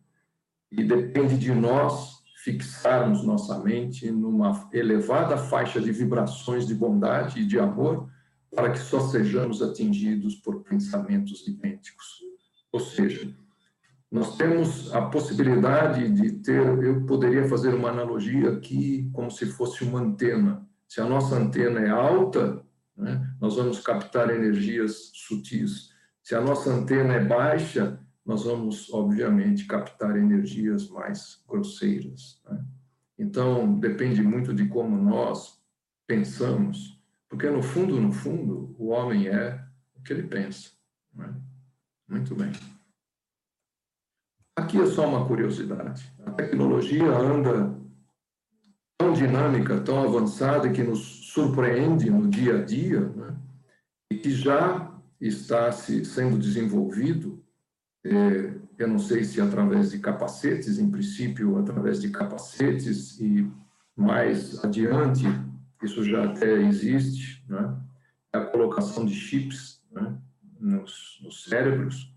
[0.70, 7.44] E depende de nós fixarmos nossa mente numa elevada faixa de vibrações de bondade e
[7.44, 8.08] de amor
[8.54, 12.20] para que só sejamos atingidos por pensamentos idênticos.
[12.70, 13.34] Ou seja,
[14.10, 19.84] nós temos a possibilidade de ter, eu poderia fazer uma analogia aqui como se fosse
[19.84, 20.66] uma antena.
[20.88, 22.60] Se a nossa antena é alta,
[22.96, 25.90] né, nós vamos captar energias sutis.
[26.22, 32.40] Se a nossa antena é baixa, nós vamos, obviamente, captar energias mais grosseiras.
[32.48, 32.64] Né?
[33.16, 35.60] Então, depende muito de como nós
[36.06, 40.70] pensamos, porque no fundo, no fundo, o homem é o que ele pensa.
[41.14, 41.32] Né?
[42.08, 42.50] Muito bem.
[44.60, 46.12] Aqui é só uma curiosidade.
[46.24, 47.74] A tecnologia anda
[48.98, 51.00] tão dinâmica, tão avançada, que nos
[51.32, 53.36] surpreende no dia a dia, né?
[54.10, 57.42] e que já está se, sendo desenvolvido,
[58.04, 63.50] é, eu não sei se através de capacetes, em princípio, através de capacetes, e
[63.96, 65.24] mais adiante,
[65.82, 67.76] isso já até existe, né?
[68.32, 70.16] a colocação de chips né?
[70.58, 72.10] nos, nos cérebros,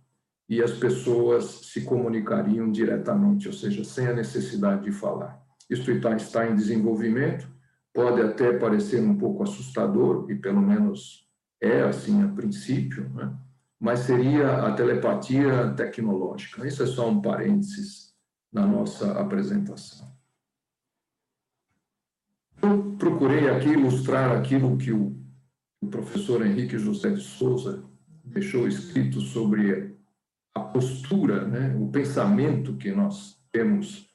[0.49, 5.41] e as pessoas se comunicariam diretamente, ou seja, sem a necessidade de falar.
[5.69, 7.47] Isso está, está em desenvolvimento,
[7.93, 11.27] pode até parecer um pouco assustador, e pelo menos
[11.61, 13.33] é assim a princípio, né?
[13.79, 16.67] mas seria a telepatia tecnológica.
[16.67, 18.13] Isso é só um parênteses
[18.51, 20.07] na nossa apresentação.
[22.61, 25.15] Eu procurei aqui ilustrar aquilo que o
[25.89, 27.83] professor Henrique José de Souza
[28.23, 29.92] deixou escrito sobre
[30.55, 34.09] a postura, né, o pensamento que nós temos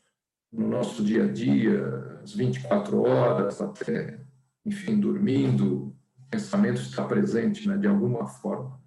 [0.52, 4.20] no nosso dia a dia, as 24 horas, até,
[4.64, 8.80] enfim, dormindo, o pensamento está presente né, de alguma forma.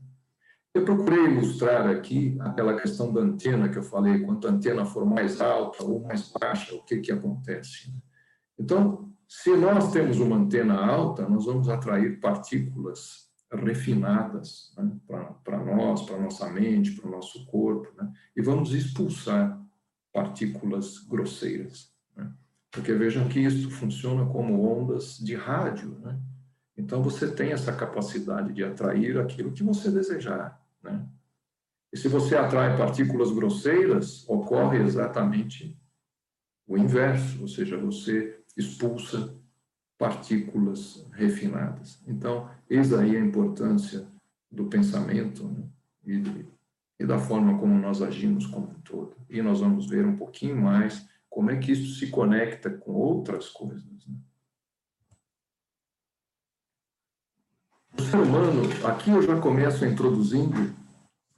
[0.74, 5.06] Eu procurei ilustrar aqui aquela questão da antena que eu falei, quanto a antena for
[5.06, 7.90] mais alta ou mais baixa, o que, que acontece.
[7.90, 7.98] Né?
[8.58, 14.92] Então, se nós temos uma antena alta, nós vamos atrair partículas refinadas né,
[15.44, 19.60] para nós, para nossa mente, para o nosso corpo, né, e vamos expulsar
[20.14, 21.94] partículas grosseiras.
[22.16, 22.32] Né,
[22.72, 25.98] porque vejam que isso funciona como ondas de rádio.
[26.00, 26.18] Né,
[26.78, 30.62] então você tem essa capacidade de atrair aquilo que você desejar.
[30.82, 31.06] Né,
[31.92, 35.78] e se você atrai partículas grosseiras, ocorre exatamente
[36.66, 39.41] o inverso, ou seja, você expulsa
[40.02, 42.02] partículas refinadas.
[42.08, 44.08] Então, eis aí a importância
[44.52, 45.64] do pensamento né?
[46.04, 46.46] e, de,
[47.00, 49.16] e, da forma como nós agimos como um todo.
[49.30, 53.50] E nós vamos ver um pouquinho mais como é que isso se conecta com outras
[53.50, 53.86] coisas.
[54.08, 54.16] Né?
[58.00, 60.74] O ser humano, aqui eu já começo introduzindo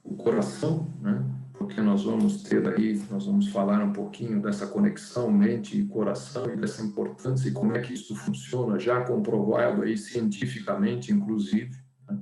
[0.02, 1.22] o coração, né?
[1.56, 6.52] Porque nós vamos ter aí, nós vamos falar um pouquinho dessa conexão mente e coração
[6.52, 11.76] e dessa importância e como é que isso funciona, já comprovado aí cientificamente, inclusive.
[12.08, 12.18] Né?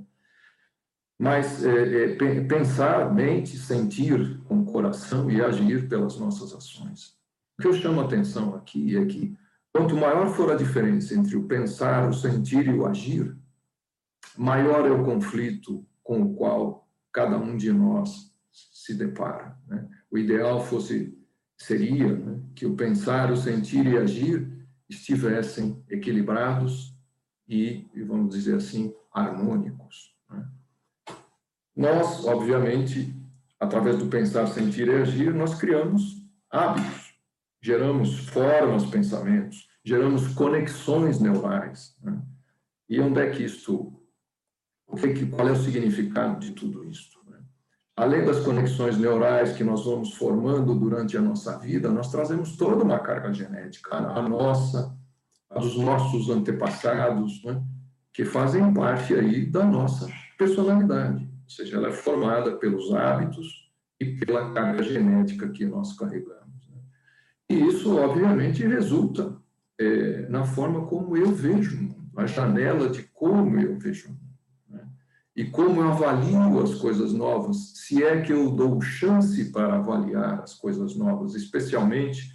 [1.19, 7.15] Mas é, é, pensar, mente, sentir com o coração e agir pelas nossas ações.
[7.57, 9.35] O que eu chamo a atenção aqui é que
[9.73, 13.35] quanto maior for a diferença entre o pensar, o sentir e o agir,
[14.37, 19.57] maior é o conflito com o qual cada um de nós se depara.
[19.67, 19.87] Né?
[20.11, 21.17] O ideal fosse
[21.57, 24.51] seria né, que o pensar, o sentir e agir
[24.89, 26.93] estivessem equilibrados
[27.47, 30.15] e, vamos dizer assim, harmônicos.
[30.29, 30.47] Né?
[31.75, 33.15] Nós, obviamente,
[33.59, 37.15] através do pensar, sentir e agir, nós criamos hábitos,
[37.61, 41.95] geramos formas, pensamentos, geramos conexões neurais.
[42.01, 42.21] Né?
[42.89, 43.93] E onde é que isso,
[45.01, 47.12] que, qual é o significado de tudo isso?
[47.95, 52.83] Além das conexões neurais que nós vamos formando durante a nossa vida, nós trazemos toda
[52.83, 54.95] uma carga genética, a nossa,
[55.49, 57.61] a dos nossos antepassados, né,
[58.11, 61.23] que fazem parte aí da nossa personalidade.
[61.23, 66.67] Ou seja, ela é formada pelos hábitos e pela carga genética que nós carregamos.
[66.69, 66.81] Né.
[67.49, 69.37] E isso, obviamente, resulta
[69.79, 74.11] é, na forma como eu vejo o mundo, a janela de como eu vejo o
[74.11, 74.22] mundo
[75.35, 80.41] e como eu avalio as coisas novas, se é que eu dou chance para avaliar
[80.41, 82.31] as coisas novas, especialmente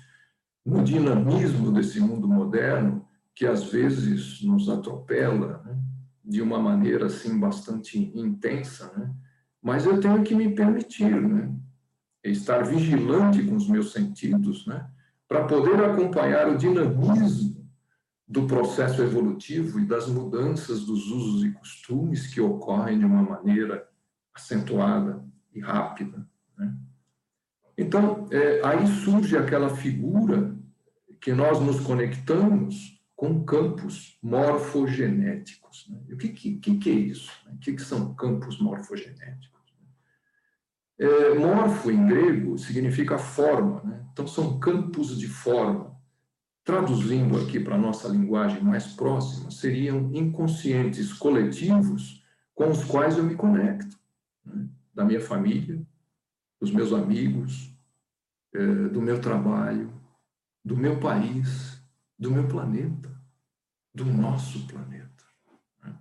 [0.66, 5.78] no dinamismo desse mundo moderno, que às vezes nos atropela né,
[6.24, 9.14] de uma maneira assim bastante intensa, né?
[9.62, 11.54] mas eu tenho que me permitir, né,
[12.24, 14.84] estar vigilante com os meus sentidos, né,
[15.28, 17.57] para poder acompanhar o dinamismo
[18.28, 23.88] do processo evolutivo e das mudanças dos usos e costumes que ocorrem de uma maneira
[24.34, 26.28] acentuada e rápida.
[26.56, 26.76] Né?
[27.76, 30.54] Então, é, aí surge aquela figura
[31.20, 35.88] que nós nos conectamos com campos morfogenéticos.
[35.88, 35.98] Né?
[36.08, 37.32] E o que, que, que, é isso?
[37.50, 39.58] O que, que são campos morfogenéticos?
[40.98, 43.80] É, morfo, em grego, significa forma.
[43.84, 44.06] Né?
[44.12, 45.97] Então, são campos de forma
[46.68, 52.22] traduzindo aqui para a nossa linguagem mais próxima, seriam inconscientes coletivos
[52.54, 53.98] com os quais eu me conecto,
[54.44, 54.68] né?
[54.94, 55.80] da minha família,
[56.60, 57.74] dos meus amigos,
[58.54, 59.90] é, do meu trabalho,
[60.62, 61.82] do meu país,
[62.18, 63.18] do meu planeta,
[63.94, 65.24] do nosso planeta.
[65.82, 65.96] Né?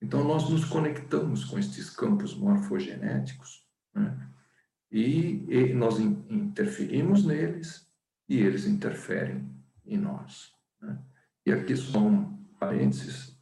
[0.00, 4.28] Então, nós nos conectamos com estes campos morfogenéticos, né?
[4.88, 7.90] E, e nós interferimos neles
[8.28, 9.51] e eles interferem
[9.84, 10.52] em nós.
[10.80, 10.98] Né?
[11.46, 13.38] E aqui só um parênteses,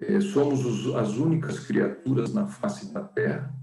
[0.00, 3.54] é, somos os, as únicas criaturas na face da Terra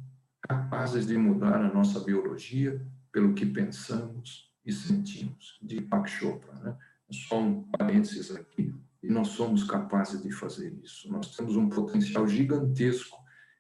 [0.41, 6.53] capazes de mudar a nossa biologia pelo que pensamos e sentimos, de Pak Chopra.
[6.53, 6.77] Né?
[7.11, 11.11] Só um parênteses aqui, e nós somos capazes de fazer isso.
[11.11, 13.17] Nós temos um potencial gigantesco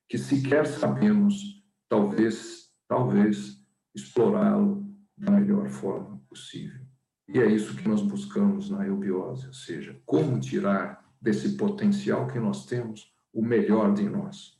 [0.07, 6.88] que sequer sabemos, talvez, talvez, explorá-lo da melhor forma possível.
[7.31, 12.39] E é isso que nós buscamos na eubiose, ou seja, como tirar desse potencial que
[12.39, 14.57] nós temos o melhor de nós.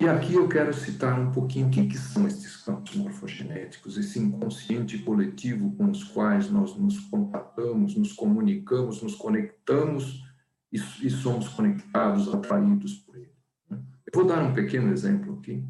[0.00, 4.18] E aqui eu quero citar um pouquinho o que, que são esses campos morfogenéticos, esse
[4.18, 10.24] inconsciente coletivo com os quais nós nos contatamos, nos comunicamos, nos conectamos
[10.72, 13.32] e, e somos conectados, atraídos por ele.
[13.70, 13.78] Né?
[14.04, 15.64] Eu vou dar um pequeno exemplo aqui.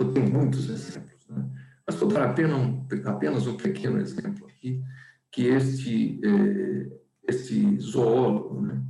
[0.00, 1.61] Eu tenho muitos exemplos, né?
[1.86, 4.82] Mas vou dar apenas um, apenas um pequeno exemplo aqui,
[5.30, 8.82] que este, eh, este zoólogo, né?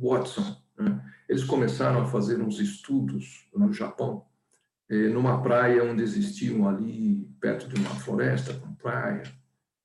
[0.00, 1.04] Watson, né?
[1.28, 4.24] eles começaram a fazer uns estudos no Japão,
[4.88, 9.24] eh, numa praia onde existiam ali, perto de uma floresta com praia,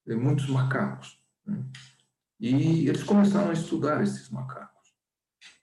[0.07, 1.19] eh, muitos macacos.
[1.45, 1.63] Né?
[2.39, 4.72] E eles começaram a estudar esses macacos.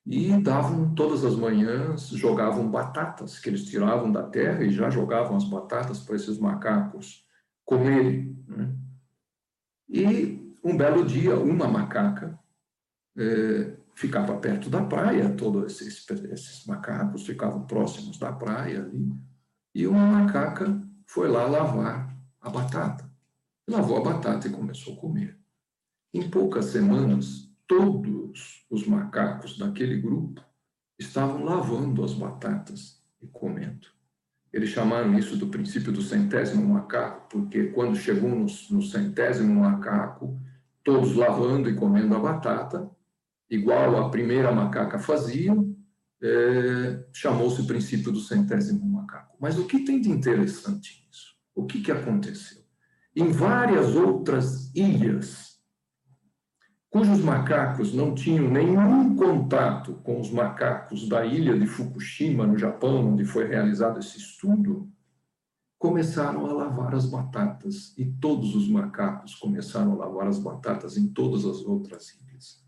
[0.06, 5.36] E davam todas as manhãs, jogavam batatas que eles tiravam da terra e já jogavam
[5.36, 7.24] as batatas para esses macacos
[7.64, 8.36] comerem.
[8.48, 8.74] Né?
[9.88, 12.38] E um belo dia, uma macaca
[13.16, 19.12] eh, ficava perto da praia, todos esses, esses macacos ficavam próximos da praia ali,
[19.74, 23.10] e uma macaca foi lá lavar a batata.
[23.68, 25.38] Lavou a batata e começou a comer.
[26.12, 30.44] Em poucas semanas, todos os macacos daquele grupo
[30.98, 33.87] estavam lavando as batatas e comendo.
[34.52, 40.37] Eles chamaram isso do princípio do centésimo macaco, porque quando chegou no, no centésimo macaco,
[40.83, 42.90] todos lavando e comendo a batata,
[43.48, 45.54] igual a primeira macaca fazia,
[46.20, 49.37] é, chamou-se o princípio do centésimo macaco.
[49.40, 51.37] Mas o que tem de interessante nisso?
[51.54, 52.64] O que, que aconteceu?
[53.14, 55.49] Em várias outras ilhas,
[56.90, 63.12] cujos macacos não tinham nenhum contato com os macacos da ilha de Fukushima, no Japão,
[63.12, 64.90] onde foi realizado esse estudo,
[65.79, 71.07] começaram a lavar as batatas e todos os macacos começaram a lavar as batatas em
[71.09, 72.61] todas as outras ilhas.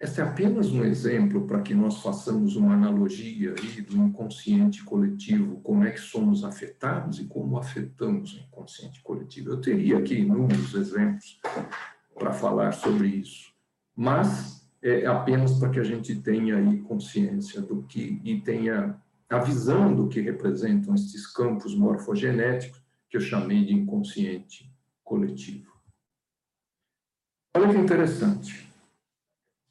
[0.00, 5.60] Este é apenas um exemplo para que nós façamos uma analogia aí do inconsciente coletivo,
[5.60, 9.50] como é que somos afetados e como afetamos o inconsciente coletivo.
[9.50, 11.40] Eu teria aqui inúmeros exemplos
[12.14, 13.52] para falar sobre isso,
[13.96, 19.38] mas é apenas para que a gente tenha aí consciência do que e tenha a
[19.38, 24.70] visão do que representam esses campos morfogenéticos que eu chamei de inconsciente
[25.02, 25.72] coletivo.
[27.56, 28.68] Olha que interessante.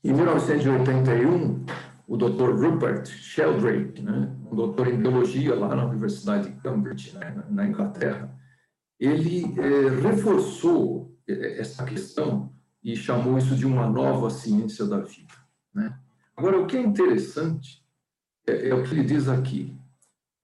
[0.03, 1.65] Em 1981,
[2.07, 2.55] o Dr.
[2.55, 8.33] Rupert Sheldrake, né, um doutor em biologia lá na Universidade de Cambridge, né, na Inglaterra,
[8.99, 12.51] ele é, reforçou essa questão
[12.83, 15.33] e chamou isso de uma nova ciência da vida.
[15.73, 15.97] Né?
[16.35, 17.83] Agora, o que é interessante
[18.47, 19.77] é, é o que ele diz aqui,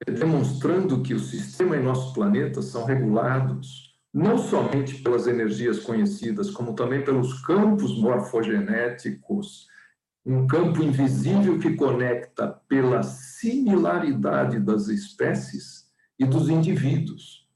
[0.06, 6.50] é demonstrando que o sistema e nosso planeta são regulados não somente pelas energias conhecidas,
[6.50, 9.68] como também pelos campos morfogenéticos,
[10.26, 15.88] um campo invisível que conecta pela similaridade das espécies
[16.18, 17.48] e dos indivíduos,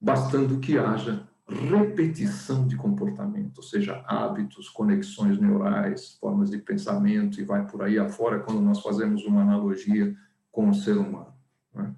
[0.00, 7.44] bastando que haja repetição de comportamento, ou seja, hábitos, conexões neurais, formas de pensamento e
[7.44, 10.14] vai por aí afora quando nós fazemos uma analogia
[10.50, 11.32] com o ser humano.
[11.72, 11.94] Né?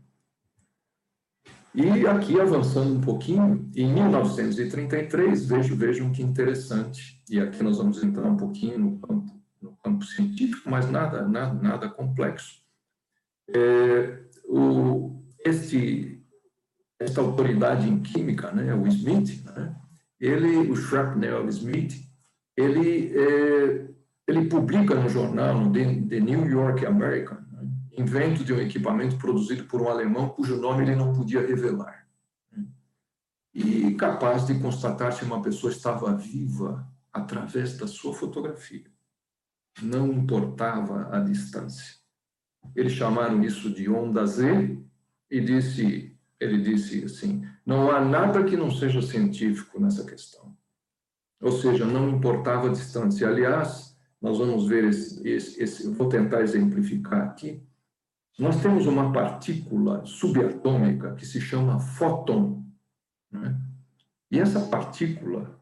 [1.74, 8.02] E aqui, avançando um pouquinho, em 1933, vejo, vejam que interessante, e aqui nós vamos
[8.02, 12.60] entrar um pouquinho no campo, no campo científico, mas nada, nada, nada complexo.
[13.48, 16.17] É, o, este,
[16.98, 19.76] esta autoridade em química, né, o Smith, né,
[20.20, 21.94] ele, o Shrapnel Smith,
[22.56, 23.88] ele, é,
[24.26, 27.38] ele publica no jornal, no The New York American,
[27.96, 32.06] invento de um equipamento produzido por um alemão cujo nome ele não podia revelar.
[33.52, 38.84] E capaz de constatar se uma pessoa estava viva através da sua fotografia.
[39.82, 41.96] Não importava a distância.
[42.74, 44.78] Eles chamaram isso de onda Z
[45.30, 50.56] e disse, ele disse assim: não há nada que não seja científico nessa questão.
[51.40, 53.28] Ou seja, não importava a distância.
[53.28, 57.62] Aliás, nós vamos ver esse, esse, esse vou tentar exemplificar aqui
[58.38, 62.64] nós temos uma partícula subatômica que se chama fóton.
[63.32, 63.60] Né?
[64.30, 65.60] E essa partícula,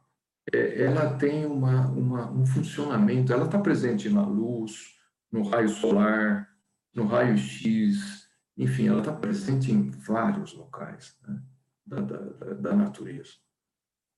[0.53, 4.95] é, ela tem uma, uma, um funcionamento, ela está presente na luz,
[5.33, 6.51] no raio solar,
[6.93, 8.26] no raio X,
[8.57, 11.43] enfim, ela está presente em vários locais né?
[11.87, 12.19] da, da,
[12.55, 13.33] da natureza.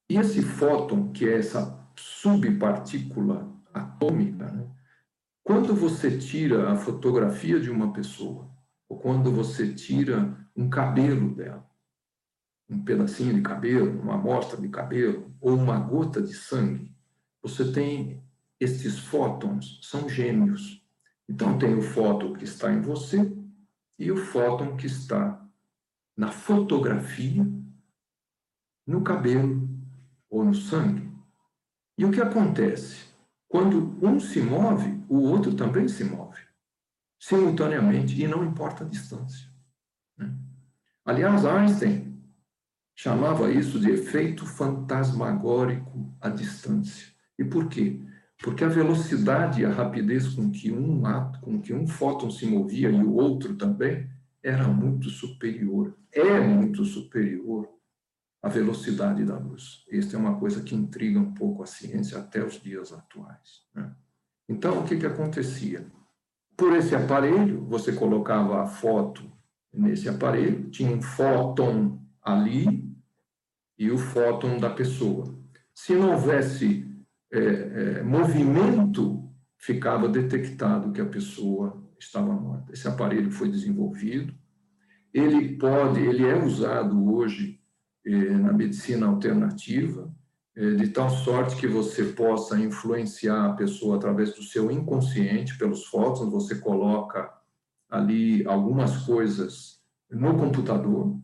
[0.09, 4.67] E esse fóton, que é essa subpartícula atômica, né?
[5.43, 8.49] quando você tira a fotografia de uma pessoa,
[8.89, 11.69] ou quando você tira um cabelo dela,
[12.71, 16.95] um pedacinho de cabelo, uma amostra de cabelo, ou uma gota de sangue,
[17.43, 18.23] você tem
[18.61, 20.85] estes fótons, são gêmeos.
[21.29, 23.31] Então, tem o fóton que está em você
[23.99, 25.45] e o fóton que está
[26.17, 27.47] na fotografia,
[28.87, 29.69] no cabelo
[30.31, 31.11] ou no sangue.
[31.97, 33.09] E o que acontece?
[33.49, 36.41] Quando um se move, o outro também se move,
[37.19, 39.49] simultaneamente, e não importa a distância.
[40.17, 40.33] Né?
[41.05, 42.23] Aliás, Einstein
[42.95, 47.07] chamava isso de efeito fantasmagórico à distância.
[47.39, 48.01] E por quê?
[48.43, 52.47] Porque a velocidade e a rapidez com que um ato, com que um fóton se
[52.47, 54.09] movia e o outro também,
[54.43, 57.69] era muito superior, é muito superior
[58.43, 59.85] à velocidade da luz.
[59.91, 63.63] Esta é uma coisa que intriga um pouco a ciência até os dias atuais.
[63.75, 63.93] Né?
[64.49, 65.85] Então, o que, que acontecia?
[66.57, 69.31] Por esse aparelho, você colocava a foto
[69.73, 72.89] nesse aparelho, tinha um fóton ali
[73.77, 75.37] e o fóton da pessoa.
[75.75, 76.87] Se não houvesse
[77.33, 82.73] é, é, movimento, ficava detectado que a pessoa estava morta.
[82.73, 84.33] Esse aparelho foi desenvolvido,
[85.13, 87.61] ele pode, ele é usado hoje
[88.07, 90.13] é, na medicina alternativa,
[90.57, 95.87] é, de tal sorte que você possa influenciar a pessoa através do seu inconsciente, pelos
[95.87, 97.33] fótons, você coloca
[97.89, 101.19] ali algumas coisas no computador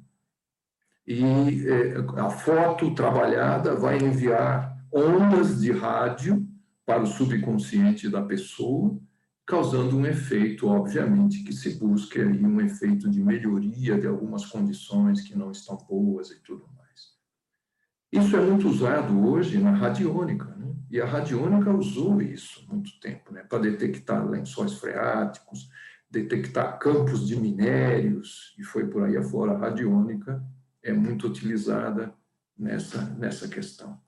[1.07, 6.47] e é, a foto trabalhada vai enviar ondas de rádio
[6.87, 8.97] para o subconsciente da pessoa,
[9.45, 15.21] causando um efeito, obviamente, que se busque aí um efeito de melhoria de algumas condições
[15.23, 18.25] que não estão boas e tudo mais.
[18.25, 20.73] Isso é muito usado hoje na radiônica, né?
[20.89, 23.43] e a radiônica usou isso muito tempo, né?
[23.43, 25.69] para detectar lençóis freáticos,
[26.09, 29.53] detectar campos de minérios, e foi por aí afora.
[29.53, 30.43] A radiônica
[30.81, 32.15] é muito utilizada
[32.57, 34.04] nessa, nessa questão.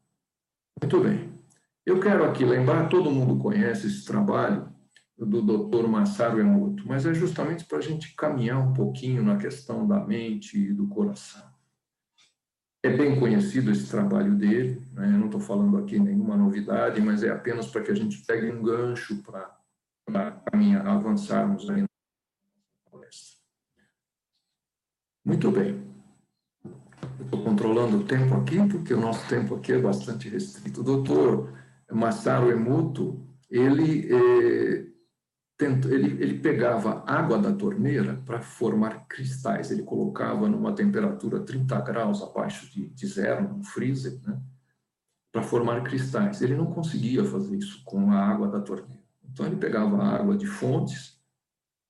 [0.80, 1.32] Muito bem.
[1.84, 4.68] Eu quero aqui lembrar, todo mundo conhece esse trabalho
[5.16, 5.88] do Dr.
[5.88, 10.58] Masaru Emoto, mas é justamente para a gente caminhar um pouquinho na questão da mente
[10.58, 11.42] e do coração.
[12.82, 15.08] É bem conhecido esse trabalho dele, né?
[15.08, 18.62] não estou falando aqui nenhuma novidade, mas é apenas para que a gente pegue um
[18.62, 21.88] gancho para caminhar, avançarmos aí na
[22.90, 23.40] palestra.
[25.24, 25.95] Muito bem.
[27.26, 30.80] Estou controlando o tempo aqui, porque o nosso tempo aqui é bastante restrito.
[30.80, 31.52] O doutor
[31.90, 33.20] Masaru Emoto,
[33.50, 34.86] ele, eh,
[35.60, 39.72] ele, ele pegava água da torneira para formar cristais.
[39.72, 44.40] Ele colocava numa temperatura 30 graus abaixo de, de zero, no freezer, né,
[45.32, 46.40] para formar cristais.
[46.42, 49.02] Ele não conseguia fazer isso com a água da torneira.
[49.32, 51.20] Então, ele pegava água de fontes,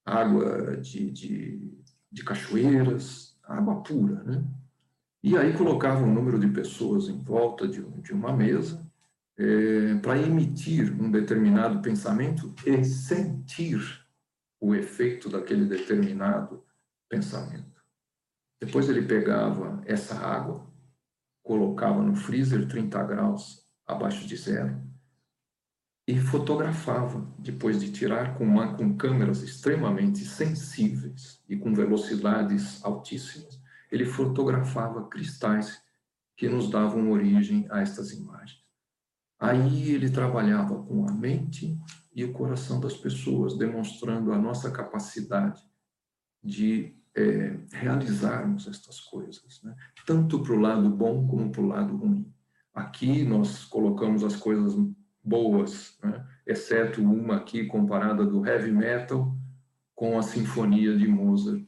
[0.02, 1.78] água de, de,
[2.10, 4.42] de cachoeiras, água pura, né?
[5.26, 8.88] E aí colocava um número de pessoas em volta de, de uma mesa
[9.36, 14.06] é, para emitir um determinado pensamento e sentir
[14.60, 16.62] o efeito daquele determinado
[17.08, 17.82] pensamento.
[18.60, 20.64] Depois ele pegava essa água,
[21.42, 24.80] colocava no freezer 30 graus abaixo de zero
[26.06, 33.65] e fotografava, depois de tirar com, uma, com câmeras extremamente sensíveis e com velocidades altíssimas,
[33.96, 35.82] ele fotografava cristais
[36.36, 38.60] que nos davam origem a estas imagens.
[39.38, 41.78] Aí ele trabalhava com a mente
[42.14, 45.62] e o coração das pessoas, demonstrando a nossa capacidade
[46.42, 49.74] de é, realizarmos estas coisas, né?
[50.06, 52.30] tanto para o lado bom como para o lado ruim.
[52.74, 54.74] Aqui nós colocamos as coisas
[55.24, 56.26] boas, né?
[56.46, 59.34] exceto uma aqui comparada do heavy metal
[59.94, 61.64] com a sinfonia de Mozart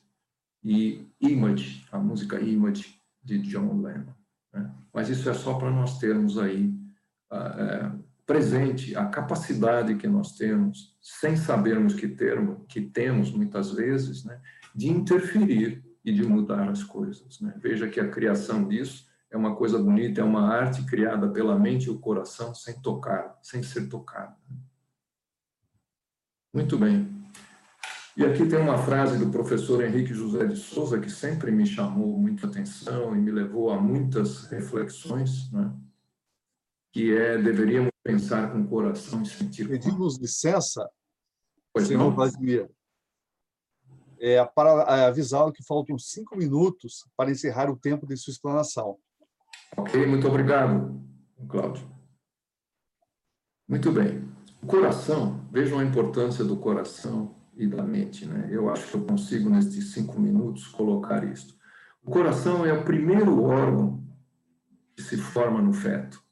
[0.63, 4.15] e Image, a música Image de John Lennon.
[4.53, 4.71] Né?
[4.93, 6.75] Mas isso é só para nós termos aí
[7.33, 14.25] uh, presente a capacidade que nós temos, sem sabermos que, termo, que temos muitas vezes,
[14.25, 14.41] né,
[14.75, 17.41] de interferir e de mudar as coisas.
[17.41, 17.55] Né?
[17.57, 21.87] Veja que a criação disso é uma coisa bonita, é uma arte criada pela mente
[21.87, 24.37] e o coração sem tocar, sem ser tocada.
[26.53, 27.18] Muito bem.
[28.19, 32.19] E aqui tem uma frase do professor Henrique José de Souza que sempre me chamou
[32.19, 35.73] muita atenção e me levou a muitas reflexões, né?
[36.93, 39.69] que é deveríamos pensar com o coração e sentir.
[39.69, 40.91] Pedimos licença,
[41.73, 42.11] pois senhor não?
[42.13, 42.69] Vladimir,
[44.19, 48.99] é, para avisá-lo que faltam cinco minutos para encerrar o tempo de sua explanação.
[49.77, 51.01] Ok, muito obrigado,
[51.49, 51.89] Cláudio.
[53.69, 54.29] Muito bem.
[54.61, 58.49] O coração, vejam a importância do coração e da mente, né?
[58.51, 61.59] Eu acho que eu consigo, nesses cinco minutos, colocar isso.
[62.03, 64.03] O coração é o primeiro órgão
[64.97, 66.23] que se forma no feto,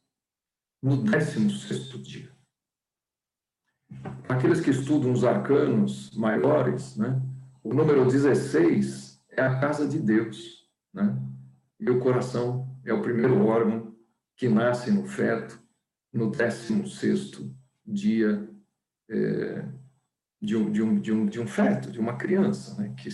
[0.81, 2.31] no 16 dia.
[4.29, 7.21] Aqueles que estudam os arcanos maiores, né?
[7.63, 11.21] O número 16 é a casa de Deus, né?
[11.79, 13.95] E o coração é o primeiro órgão
[14.37, 15.61] que nasce no feto
[16.13, 17.53] no 16º
[17.85, 18.49] dia
[19.09, 19.65] é,
[20.47, 22.81] de, um, de, um, de, um, de um feto, de uma criança.
[22.81, 22.95] Né?
[22.97, 23.09] Que,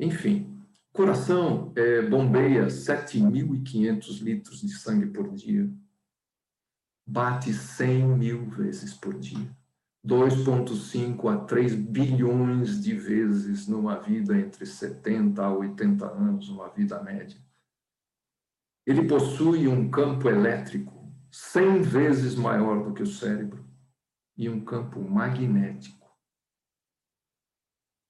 [0.00, 0.58] enfim,
[0.92, 5.70] coração é, bombeia 7.500 litros de sangue por dia,
[7.06, 9.54] bate 100 mil vezes por dia.
[10.06, 17.02] 2,5 a 3 bilhões de vezes numa vida entre 70 a 80 anos, uma vida
[17.02, 17.38] média.
[18.86, 20.92] Ele possui um campo elétrico
[21.30, 23.64] 100 vezes maior do que o cérebro
[24.36, 26.03] e um campo magnético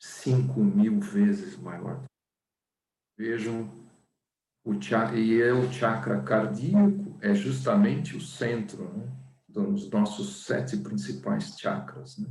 [0.04, 2.04] 5 mil vezes maior.
[3.16, 3.70] Vejam,
[4.62, 9.10] o chakra, e é o chakra cardíaco, é justamente o centro né,
[9.48, 12.18] dos nossos sete principais chakras.
[12.18, 12.28] Né?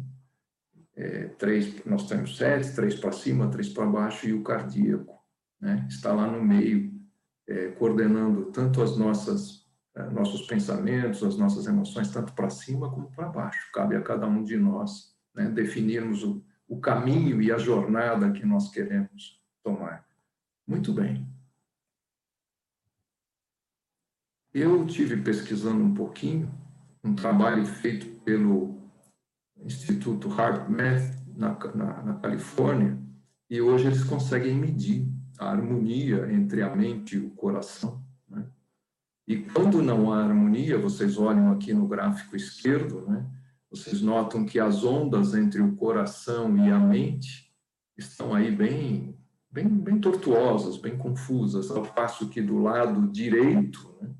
[0.95, 5.19] É, três, nós temos sete, três para cima, três para baixo, e o cardíaco
[5.59, 6.93] né, está lá no meio,
[7.47, 9.63] é, coordenando tanto as nossas
[9.95, 13.71] é, nossos pensamentos, as nossas emoções, tanto para cima como para baixo.
[13.71, 16.43] Cabe a cada um de nós né, definirmos o,
[16.73, 20.05] o caminho e a jornada que nós queremos tomar.
[20.67, 21.27] Muito bem.
[24.51, 26.51] Eu tive pesquisando um pouquinho
[27.03, 28.81] um trabalho feito pelo
[29.63, 32.97] Instituto HeartMath na, na, na Califórnia
[33.49, 35.07] e hoje eles conseguem medir
[35.37, 38.03] a harmonia entre a mente e o coração.
[38.27, 38.45] Né?
[39.27, 43.25] E quando não há harmonia, vocês olham aqui no gráfico esquerdo, né?
[43.73, 47.51] Vocês notam que as ondas entre o coração e a mente
[47.97, 49.17] estão aí bem,
[49.49, 54.11] bem, bem tortuosas, bem confusas, ao passo que do lado direito né,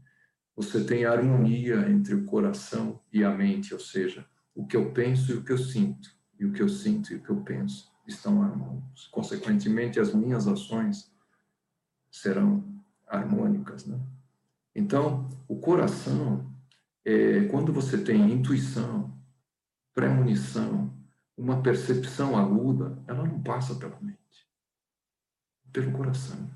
[0.55, 4.25] você tem a harmonia entre o coração e a mente, ou seja,
[4.55, 7.17] o que eu penso e o que eu sinto, e o que eu sinto e
[7.17, 9.07] o que eu penso estão harmônicos.
[9.11, 11.13] Consequentemente, as minhas ações
[12.09, 12.63] serão
[13.07, 13.99] harmônicas, né?
[14.75, 16.51] Então, o coração,
[17.05, 19.12] é, quando você tem intuição,
[19.93, 20.93] premonição,
[21.37, 24.47] uma percepção aguda, ela não passa pela mente,
[25.71, 26.49] pelo coração.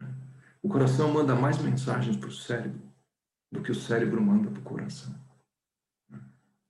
[0.00, 0.14] Né?
[0.62, 2.82] O coração manda mais mensagens para o cérebro
[3.50, 5.14] do que o cérebro manda para o coração.
[6.08, 6.20] Né?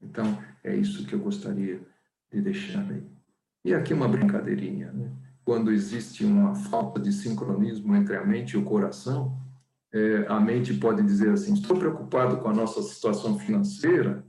[0.01, 1.81] Então, é isso que eu gostaria
[2.33, 3.07] de deixar aí.
[3.65, 5.13] E aqui uma brincadeirinha, né?
[5.45, 9.37] Quando existe uma falta de sincronismo entre a mente e o coração,
[9.93, 14.25] é, a mente pode dizer assim: estou preocupado com a nossa situação financeira,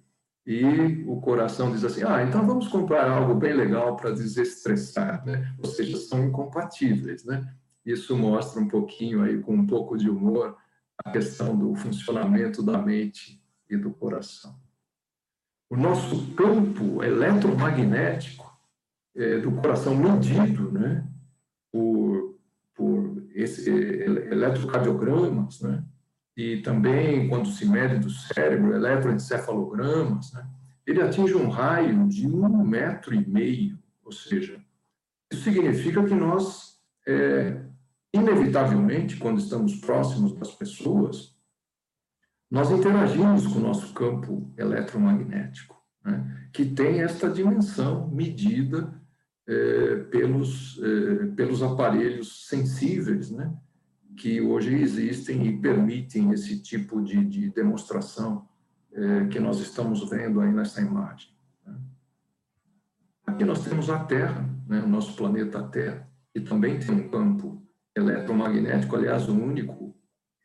[0.46, 5.56] e o coração diz assim: ah, então vamos comprar algo bem legal para desestressar, né?
[5.58, 7.54] Ou seja, são incompatíveis, né?
[7.86, 10.58] Isso mostra um pouquinho aí, com um pouco de humor,
[11.04, 14.56] a questão do funcionamento da mente e do coração.
[15.70, 18.54] O nosso campo eletromagnético
[19.16, 21.08] é, do coração medido, né?
[21.72, 22.38] Por,
[22.76, 25.84] por esse, eletrocardiogramas, né?
[26.36, 30.48] E também quando se mede do cérebro, eletroencefalogramas, né,
[30.86, 34.60] ele atinge um raio de um metro e meio, ou seja,
[35.32, 37.62] isso significa que nós, é,
[38.14, 41.34] inevitavelmente, quando estamos próximos das pessoas,
[42.52, 49.02] nós interagimos com o nosso campo eletromagnético, né, que tem esta dimensão medida
[49.48, 53.54] é, pelos, é, pelos aparelhos sensíveis, né,
[54.16, 58.47] que hoje existem e permitem esse tipo de, de demonstração
[58.91, 61.30] é, que nós estamos vendo aí nessa imagem.
[61.66, 61.76] Né?
[63.26, 67.61] Aqui nós temos a Terra, né, o nosso planeta Terra, que também tem um campo
[67.95, 69.95] eletromagnético, aliás, o único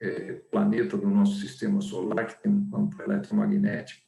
[0.00, 4.06] é, planeta do nosso sistema solar que tem um campo eletromagnético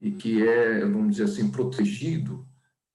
[0.00, 2.46] e que é, vamos dizer assim, protegido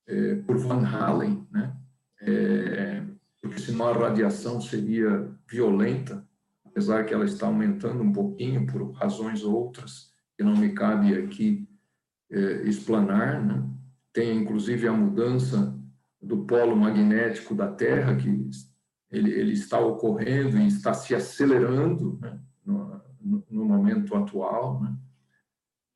[0.08, 1.76] é, por Van Halen, né?
[2.22, 3.04] É,
[3.42, 6.28] porque senão a radiação seria violenta,
[6.66, 11.68] apesar que ela está aumentando um pouquinho por razões outras, que não me cabe aqui
[12.32, 13.44] é, explanar.
[13.44, 13.64] Né?
[14.12, 15.78] Tem inclusive a mudança
[16.22, 18.50] do polo magnético da Terra, que
[19.12, 23.02] ele, ele está ocorrendo e está se acelerando né, no,
[23.50, 24.82] no, momento atual.
[24.82, 24.96] Né?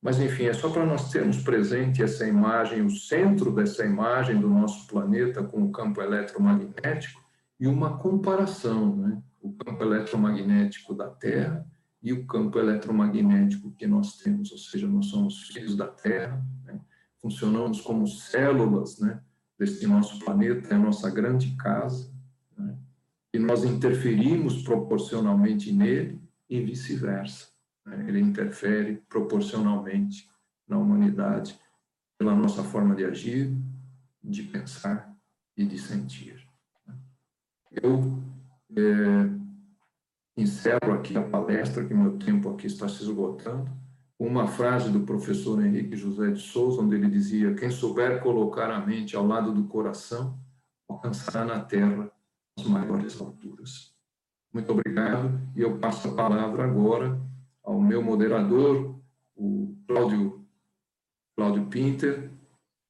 [0.02, 4.50] Mas, enfim, é só para nós termos presente essa imagem, o centro dessa imagem do
[4.50, 7.22] nosso planeta com o campo eletromagnético
[7.60, 9.22] e uma comparação, né?
[9.48, 11.66] O campo eletromagnético da Terra
[12.02, 16.80] e o campo eletromagnético que nós temos, ou seja, nós somos filhos da Terra, né?
[17.22, 19.22] funcionamos como células né?
[19.58, 22.12] desse nosso planeta, é a nossa grande casa,
[22.58, 22.78] né?
[23.34, 27.48] e nós interferimos proporcionalmente nele e vice-versa.
[27.86, 28.06] Né?
[28.08, 30.30] Ele interfere proporcionalmente
[30.68, 31.58] na humanidade
[32.18, 33.56] pela nossa forma de agir,
[34.24, 35.16] de pensar
[35.56, 36.46] e de sentir.
[37.72, 38.22] Eu
[38.78, 43.70] é, encerro aqui a palestra, que meu tempo aqui está se esgotando,
[44.20, 48.86] uma frase do professor Henrique José de Souza, onde ele dizia: Quem souber colocar a
[48.86, 50.40] mente ao lado do coração,
[50.88, 52.12] alcançará na terra
[52.58, 53.94] as maiores alturas.
[54.54, 57.20] Muito obrigado, e eu passo a palavra agora
[57.64, 58.98] ao meu moderador,
[59.36, 60.46] o Cláudio,
[61.36, 62.32] Cláudio Pinter,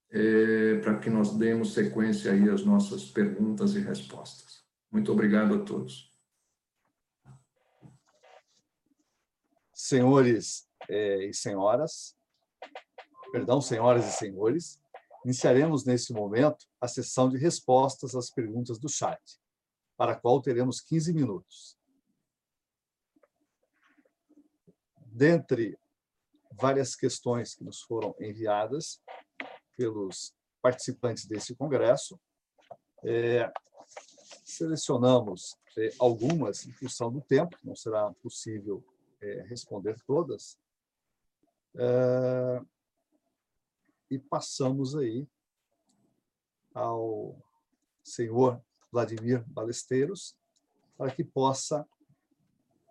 [0.09, 4.46] é, para que nós demos sequência aí às nossas perguntas e respostas.
[4.91, 6.11] Muito obrigado a todos.
[9.73, 12.17] Senhores é, e senhoras,
[13.31, 14.81] perdão, senhoras e senhores,
[15.23, 19.21] iniciaremos nesse momento a sessão de respostas às perguntas do chat,
[19.95, 21.77] para a qual teremos 15 minutos.
[25.17, 25.75] dentre
[26.51, 29.01] várias questões que nos foram enviadas
[29.75, 30.31] pelos
[30.61, 32.19] participantes desse congresso,
[33.03, 33.51] é,
[34.57, 38.83] selecionamos é, algumas em função do tempo, não será possível
[39.21, 40.57] é, responder todas,
[41.75, 42.61] é,
[44.09, 45.27] e passamos aí
[46.73, 47.35] ao
[48.03, 50.35] senhor Vladimir Balesteiros
[50.97, 51.87] para que possa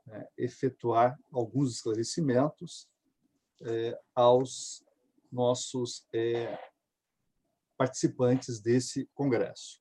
[0.06, 2.88] né, efetuar alguns esclarecimentos
[4.14, 4.84] aos
[5.32, 6.06] nossos
[7.78, 9.80] participantes desse congresso.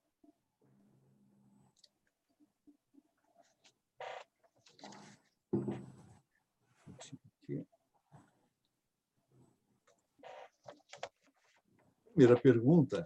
[12.16, 13.06] Primeira pergunta.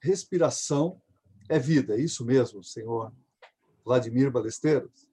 [0.00, 1.02] Respiração
[1.50, 3.12] é vida, é isso mesmo, senhor
[3.84, 5.06] Vladimir Balesteiros.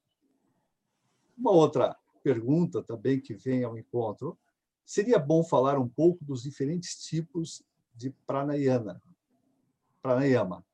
[1.38, 1.94] Uma outra
[2.24, 4.40] pergunta também que vem ao encontro,
[4.86, 7.62] seria bom falar um pouco dos diferentes tipos
[7.94, 9.04] de pranayama,
[10.02, 10.66] pranayama,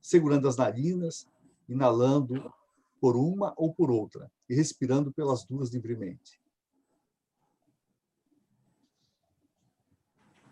[0.00, 1.26] segurando as narinas,
[1.68, 2.54] inalando
[3.00, 6.37] por uma ou por outra e respirando pelas duas livremente.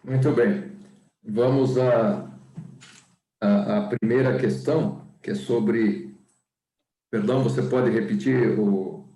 [0.07, 0.73] Muito bem.
[1.23, 2.31] Vamos à,
[3.41, 6.07] à, à primeira questão, que é sobre
[7.11, 9.09] Perdão, você pode repetir o.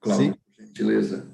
[0.00, 0.32] Cláudio, Sim.
[0.32, 1.26] por gentileza.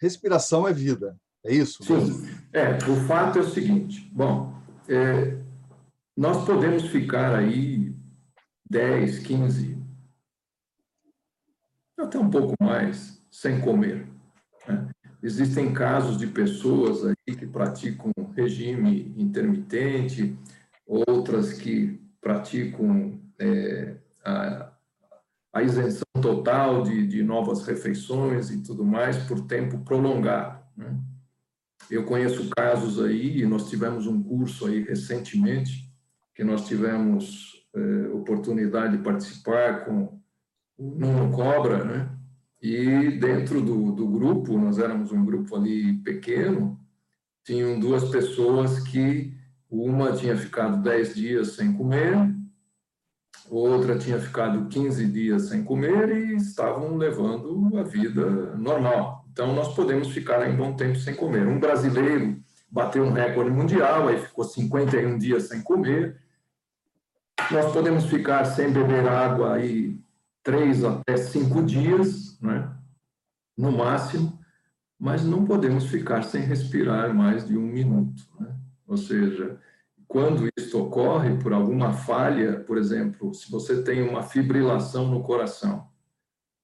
[0.00, 1.82] Respiração é vida, é isso?
[1.82, 2.28] Sim.
[2.52, 4.52] É, o fato é o seguinte: bom,
[4.88, 5.40] é,
[6.16, 7.94] nós podemos ficar aí
[8.68, 9.78] 10, 15,
[11.98, 14.06] até um pouco mais, sem comer.
[14.66, 14.90] Né?
[15.22, 20.38] Existem casos de pessoas aí que praticam regime intermitente,
[20.86, 24.72] outras que praticam é, a,
[25.52, 30.62] a isenção total de, de novas refeições e tudo mais por tempo prolongado.
[30.76, 30.96] Né?
[31.90, 35.90] Eu conheço casos aí, nós tivemos um curso aí recentemente,
[36.34, 40.20] que nós tivemos eh, oportunidade de participar com
[40.76, 42.17] o Nuno Cobra, né?
[42.60, 46.78] E dentro do, do grupo, nós éramos um grupo ali pequeno,
[47.44, 49.32] tinham duas pessoas que
[49.70, 52.34] uma tinha ficado dez dias sem comer
[53.50, 59.24] outra tinha ficado 15 dias sem comer e estavam levando a vida normal.
[59.32, 61.46] Então, nós podemos ficar em bom tempo sem comer.
[61.46, 62.38] Um brasileiro
[62.70, 66.16] bateu um recorde mundial, aí ficou 51 dias sem comer.
[67.50, 69.98] Nós podemos ficar sem beber água aí
[70.42, 72.74] três até cinco dias, né?
[73.56, 74.38] no máximo,
[74.98, 78.22] mas não podemos ficar sem respirar mais de um minuto.
[78.38, 78.54] Né?
[78.86, 79.60] Ou seja,
[80.06, 85.88] quando isso ocorre por alguma falha, por exemplo, se você tem uma fibrilação no coração,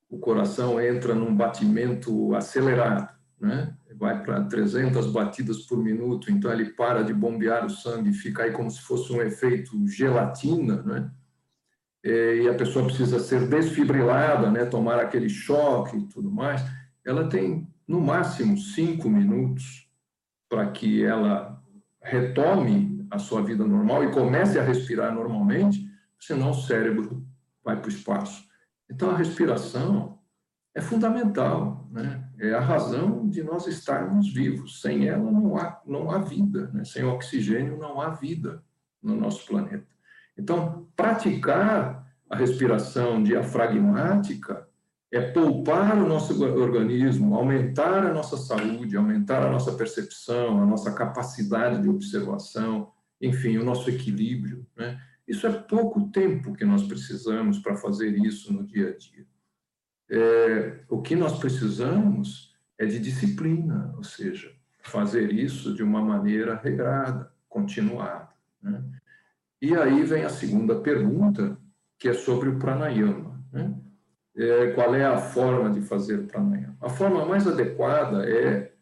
[0.09, 3.77] o coração entra num batimento acelerado, né?
[3.97, 8.53] vai para 300 batidas por minuto, então ele para de bombear o sangue, fica aí
[8.53, 11.11] como se fosse um efeito gelatina, né?
[12.05, 14.67] E a pessoa precisa ser desfibrilada, né?
[14.67, 16.63] tomar aquele choque e tudo mais,
[17.05, 19.89] ela tem no máximo cinco minutos
[20.49, 21.63] para que ela
[22.03, 25.89] retome a sua vida normal e comece a respirar normalmente,
[26.21, 27.27] senão o cérebro
[27.65, 28.45] vai para o espaço.
[28.91, 30.19] Então, a respiração
[30.75, 32.29] é fundamental, né?
[32.39, 34.81] é a razão de nós estarmos vivos.
[34.81, 36.85] Sem ela não há, não há vida, né?
[36.85, 38.63] sem oxigênio não há vida
[39.03, 39.94] no nosso planeta.
[40.37, 44.66] Então, praticar a respiração diafragmática
[45.12, 50.93] é poupar o nosso organismo, aumentar a nossa saúde, aumentar a nossa percepção, a nossa
[50.93, 54.66] capacidade de observação, enfim, o nosso equilíbrio.
[54.76, 55.01] Né?
[55.26, 59.24] Isso é pouco tempo que nós precisamos para fazer isso no dia a dia.
[60.11, 66.57] É, o que nós precisamos é de disciplina, ou seja, fazer isso de uma maneira
[66.57, 68.30] regrada, continuada.
[68.61, 68.82] Né?
[69.65, 71.57] E aí vem a segunda pergunta,
[71.99, 73.43] que é sobre o pranayama.
[73.51, 73.75] Né?
[74.37, 76.77] É, qual é a forma de fazer pranayama?
[76.83, 78.75] A forma mais adequada é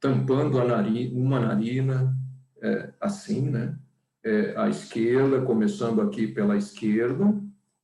[0.00, 2.16] tampando a narina, uma narina,
[2.62, 3.76] é, assim, né?
[4.24, 7.38] É, à esquerda, começando aqui pela esquerda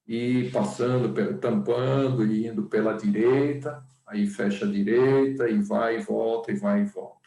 [0.09, 6.51] e passando, tampando e indo pela direita, aí fecha a direita e vai e volta
[6.51, 7.26] e vai e volta.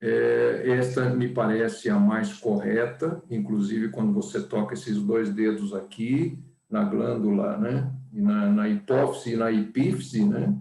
[0.00, 6.38] É, esta me parece a mais correta, inclusive quando você toca esses dois dedos aqui,
[6.70, 7.92] na glândula, né?
[8.12, 10.56] na, na hipófise e na epífise, né?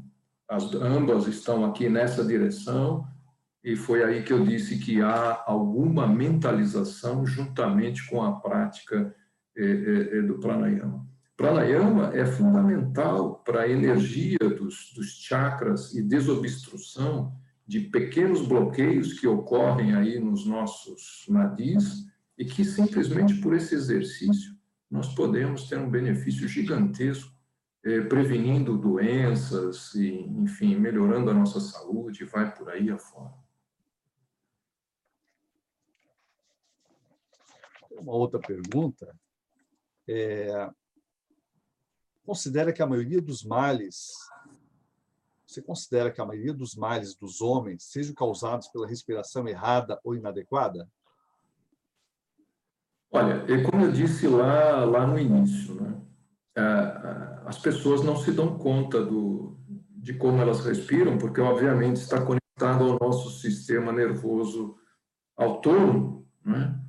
[0.50, 3.06] As, ambas estão aqui nessa direção,
[3.64, 9.14] e foi aí que eu disse que há alguma mentalização juntamente com a prática
[9.58, 11.06] é, é, do pranayama.
[11.36, 17.34] Pranayama é fundamental para a energia dos, dos chakras e desobstrução
[17.68, 22.06] de pequenos bloqueios que ocorrem aí nos nossos nadis
[22.38, 24.56] e que simplesmente por esse exercício
[24.90, 27.36] nós podemos ter um benefício gigantesco
[27.84, 33.34] eh, prevenindo doenças e, enfim, melhorando a nossa saúde, vai por aí afora.
[37.92, 39.14] Uma outra pergunta
[40.08, 40.70] é,
[42.24, 44.14] considera que a maioria dos males
[45.58, 50.16] você considera que a maioria dos males dos homens sejam causados pela respiração errada ou
[50.16, 50.88] inadequada?
[53.12, 56.02] Olha, como eu disse lá, lá no início, né?
[57.46, 59.58] as pessoas não se dão conta do,
[59.96, 64.76] de como elas respiram, porque, obviamente, está conectado ao nosso sistema nervoso
[65.36, 66.80] autônomo, né?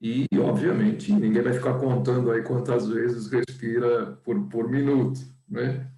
[0.00, 5.90] E, obviamente, ninguém vai ficar contando aí quantas vezes respira por, por minuto, né?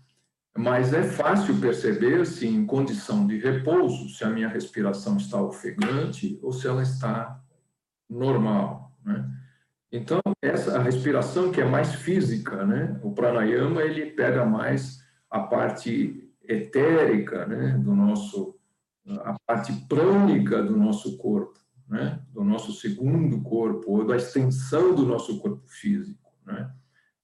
[0.59, 6.37] Mas é fácil perceber se em condição de repouso, se a minha respiração está ofegante
[6.43, 7.41] ou se ela está
[8.11, 9.31] normal, né?
[9.93, 12.99] Então, essa a respiração que é mais física, né?
[13.05, 15.01] O pranayama, ele pega mais
[15.31, 18.59] a parte etérica, né, do nosso
[19.07, 22.21] a parte prânica do nosso corpo, né?
[22.33, 26.69] Do nosso segundo corpo ou da extensão do nosso corpo físico, né?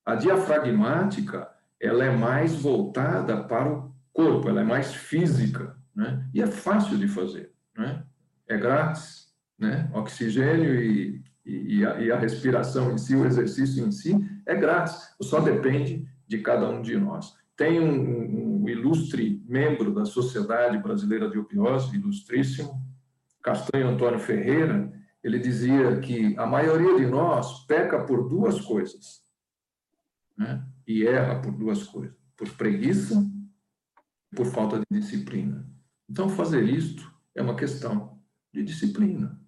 [0.07, 1.53] A diafragmática,
[1.85, 6.27] ela é mais voltada para o corpo, ela é mais física, né?
[6.33, 8.05] E é fácil de fazer, né?
[8.49, 9.91] É grátis, né?
[9.93, 14.15] Oxigênio e e, a, e a respiração em si, o exercício em si,
[14.47, 17.35] é grátis, só depende de cada um de nós.
[17.57, 22.83] Tem um, um ilustre membro da Sociedade Brasileira de Opiose, ilustríssimo,
[23.43, 24.91] Castanho Antônio Ferreira,
[25.23, 29.23] ele dizia que a maioria de nós peca por duas coisas,
[30.37, 30.67] né?
[30.87, 33.25] e erra por duas coisas, por preguiça
[34.33, 35.67] e por falta de disciplina.
[36.09, 38.19] Então, fazer isto é uma questão
[38.53, 39.41] de disciplina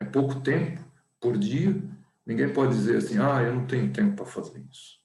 [0.00, 0.80] é pouco tempo
[1.20, 1.80] por dia,
[2.26, 4.98] ninguém pode dizer assim, ah, eu não tenho tempo para fazer isso.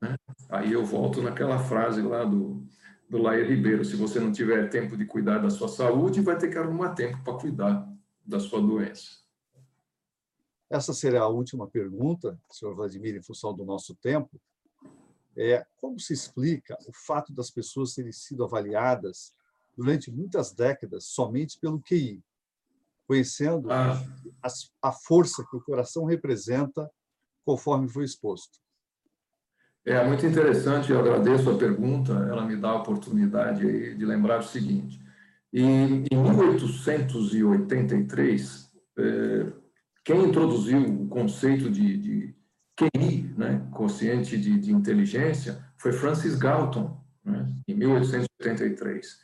[0.00, 0.14] Né?
[0.50, 2.66] Aí eu volto naquela frase lá do,
[3.08, 6.48] do Lair Ribeiro, se você não tiver tempo de cuidar da sua saúde, vai ter
[6.48, 7.88] que arrumar tempo para cuidar
[8.24, 9.19] da sua doença.
[10.70, 14.40] Essa será a última pergunta, senhor Vladimir, em função do nosso tempo.
[15.36, 19.34] É, como se explica o fato das pessoas terem sido avaliadas
[19.76, 22.22] durante muitas décadas somente pelo QI,
[23.06, 24.00] conhecendo ah.
[24.42, 24.48] a,
[24.88, 26.88] a força que o coração representa,
[27.44, 28.60] conforme foi exposto.
[29.84, 34.38] É muito interessante, eu agradeço a pergunta, ela me dá a oportunidade aí de lembrar
[34.40, 35.00] o seguinte.
[35.52, 39.52] em 1883, é,
[40.04, 42.34] quem introduziu o conceito de, de
[42.76, 49.18] QI, né, consciente de, de, inteligência, foi Francis Galton, né, em 1883.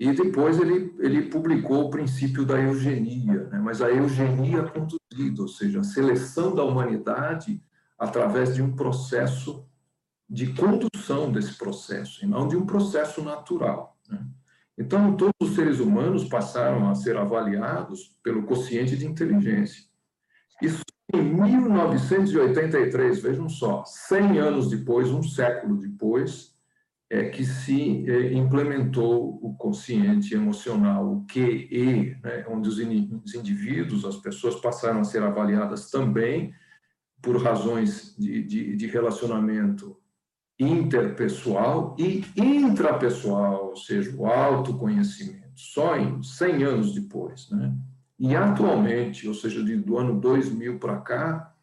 [0.00, 3.58] E depois ele, ele publicou o princípio da eugenia, né?
[3.58, 7.60] mas a eugenia conduzida, ou seja, a seleção da humanidade
[7.98, 9.66] através de um processo
[10.30, 13.98] de condução desse processo, e não de um processo natural.
[14.08, 14.24] Né?
[14.76, 19.87] Então, todos os seres humanos passaram a ser avaliados pelo quociente de inteligência.
[20.62, 20.82] Isso
[21.14, 26.54] em 1983, vejam só, 100 anos depois, um século depois,
[27.10, 32.78] é que se é, implementou o consciente emocional, o QE, né, onde os
[33.34, 36.52] indivíduos, as pessoas passaram a ser avaliadas também
[37.22, 39.96] por razões de, de, de relacionamento
[40.58, 47.48] interpessoal e intrapessoal, ou seja, o autoconhecimento, só em 100 anos depois.
[47.50, 47.74] Né?
[48.18, 51.54] E atualmente, ou seja, do ano 2000 para cá,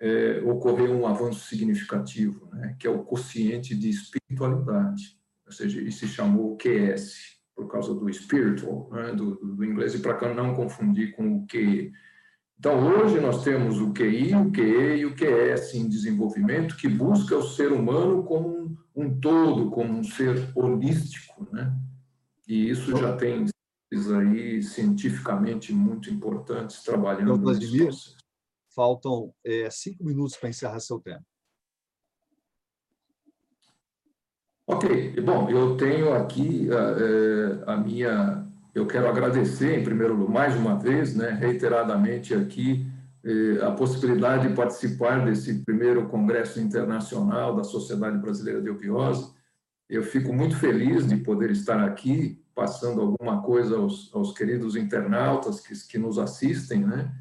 [0.00, 2.74] é, ocorreu um avanço significativo, né?
[2.78, 8.10] que é o quociente de espiritualidade, ou seja, isso se chamou QS, por causa do
[8.12, 9.12] spiritual, né?
[9.12, 11.92] do, do, inglês, e para não confundir com o QE.
[12.58, 17.36] Então, hoje nós temos o QI, o QE e o QS em desenvolvimento, que busca
[17.36, 21.74] o ser humano como um, um todo, como um ser holístico, né?
[22.46, 23.46] E isso já tem
[23.92, 27.90] aí cientificamente muito importantes trabalhando então, Vladimir,
[28.74, 31.24] faltam é, cinco minutos para encerrar seu tempo.
[34.66, 36.68] Ok, bom, eu tenho aqui
[37.66, 42.86] a, a minha eu quero agradecer, em primeiro lugar, mais uma vez, né, reiteradamente aqui,
[43.24, 49.32] eh, a possibilidade de participar desse primeiro Congresso Internacional da Sociedade Brasileira de Opiose.
[49.88, 55.60] Eu fico muito feliz de poder estar aqui, passando alguma coisa aos, aos queridos internautas
[55.60, 57.14] que, que nos assistem, né?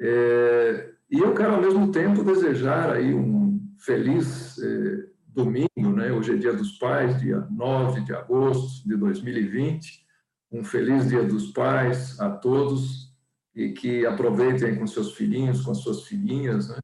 [0.00, 6.10] É, e eu quero, ao mesmo tempo, desejar aí um feliz eh, domingo, né?
[6.10, 10.04] Hoje é Dia dos Pais, dia 9 de agosto de 2020,
[10.50, 13.14] um feliz Dia dos Pais a todos
[13.54, 16.78] e que aproveitem com seus filhinhos, com as suas filhinhas, né?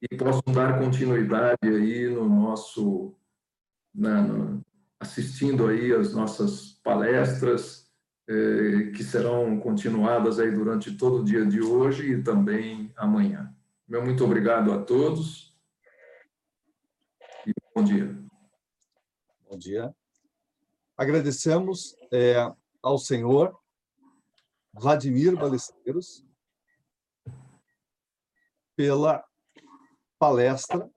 [0.00, 3.14] e possam dar continuidade aí no nosso,
[3.94, 4.58] na,
[5.00, 7.88] assistindo aí as nossas palestras
[8.28, 13.54] eh, que serão continuadas aí durante todo o dia de hoje e também amanhã.
[13.86, 15.56] Meu muito obrigado a todos
[17.46, 18.18] e bom dia.
[19.48, 19.94] Bom dia.
[20.96, 22.34] Agradecemos é,
[22.82, 23.58] ao senhor
[24.74, 26.24] Vladimir Balesteiros
[28.76, 29.24] pela
[30.18, 30.90] palestra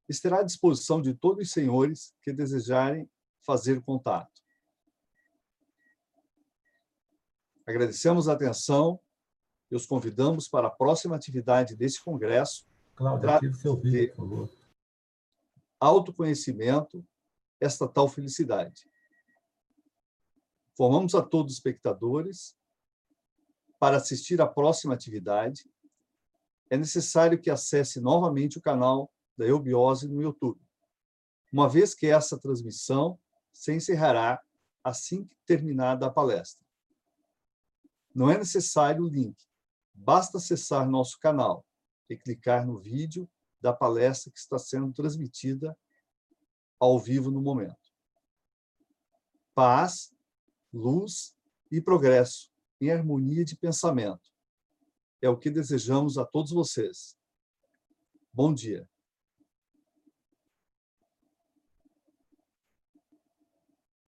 [0.09, 3.09] estará à disposição de todos os senhores que desejarem
[3.41, 4.43] fazer contato.
[7.67, 9.01] Agradecemos a atenção
[9.71, 12.67] e os convidamos para a próxima atividade desse congresso.
[12.95, 14.51] Cláudio, ative seu vídeo, por favor.
[15.81, 17.03] Autoconhecimento,
[17.59, 18.87] esta tal felicidade.
[20.77, 22.57] Formamos a todos os espectadores
[23.79, 25.71] para assistir à próxima atividade.
[26.71, 30.61] É necessário que acesse novamente o canal da Eubiose no YouTube,
[31.53, 33.19] uma vez que essa transmissão
[33.53, 34.41] se encerrará
[34.83, 36.65] assim que terminada a palestra.
[38.15, 39.37] Não é necessário o link.
[39.93, 41.65] Basta acessar nosso canal
[42.09, 43.29] e clicar no vídeo
[43.61, 45.77] da palestra que está sendo transmitida
[46.79, 47.93] ao vivo no momento.
[49.55, 50.14] Paz,
[50.75, 51.37] luz
[51.71, 52.51] e progresso
[52.81, 54.33] em harmonia de pensamento.
[55.23, 57.17] É o que desejamos a todos vocês.
[58.33, 58.89] Bom dia.